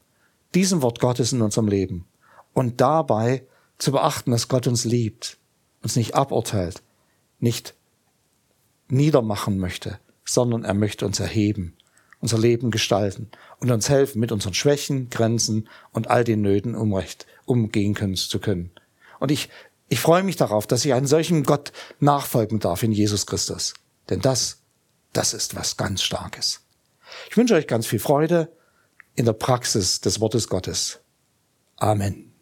diesem 0.53 0.81
Wort 0.81 0.99
Gottes 0.99 1.33
in 1.33 1.41
unserem 1.41 1.67
Leben 1.67 2.05
und 2.53 2.79
dabei 2.81 3.45
zu 3.77 3.91
beachten, 3.91 4.31
dass 4.31 4.47
Gott 4.47 4.67
uns 4.67 4.85
liebt, 4.85 5.37
uns 5.81 5.95
nicht 5.95 6.15
aburteilt, 6.15 6.82
nicht 7.43 7.75
niedermachen 8.87 9.59
möchte, 9.59 9.99
sondern 10.25 10.63
er 10.63 10.73
möchte 10.73 11.05
uns 11.05 11.19
erheben, 11.19 11.75
unser 12.21 12.37
Leben 12.37 12.71
gestalten 12.71 13.29
und 13.59 13.69
uns 13.69 13.89
helfen, 13.89 14.19
mit 14.19 14.31
unseren 14.31 14.53
Schwächen, 14.53 15.09
Grenzen 15.09 15.67
und 15.91 16.09
all 16.09 16.23
den 16.23 16.41
Nöten 16.41 16.73
umrecht, 16.73 17.27
umgehen 17.45 17.93
können, 17.93 18.15
zu 18.15 18.39
können. 18.39 18.71
Und 19.19 19.29
ich, 19.29 19.49
ich 19.89 19.99
freue 19.99 20.23
mich 20.23 20.37
darauf, 20.37 20.67
dass 20.67 20.85
ich 20.85 20.93
einen 20.93 21.05
solchen 21.05 21.43
Gott 21.43 21.73
nachfolgen 21.99 22.59
darf 22.59 22.81
in 22.81 22.93
Jesus 22.93 23.25
Christus. 23.25 23.73
Denn 24.09 24.21
das, 24.21 24.61
das 25.11 25.33
ist 25.33 25.55
was 25.55 25.75
ganz 25.75 26.01
Starkes. 26.01 26.61
Ich 27.29 27.35
wünsche 27.35 27.55
euch 27.55 27.67
ganz 27.67 27.85
viel 27.85 27.99
Freude 27.99 28.51
in 29.15 29.25
der 29.25 29.33
Praxis 29.33 29.99
des 29.99 30.19
Wortes 30.21 30.47
Gottes. 30.47 31.01
Amen. 31.75 32.32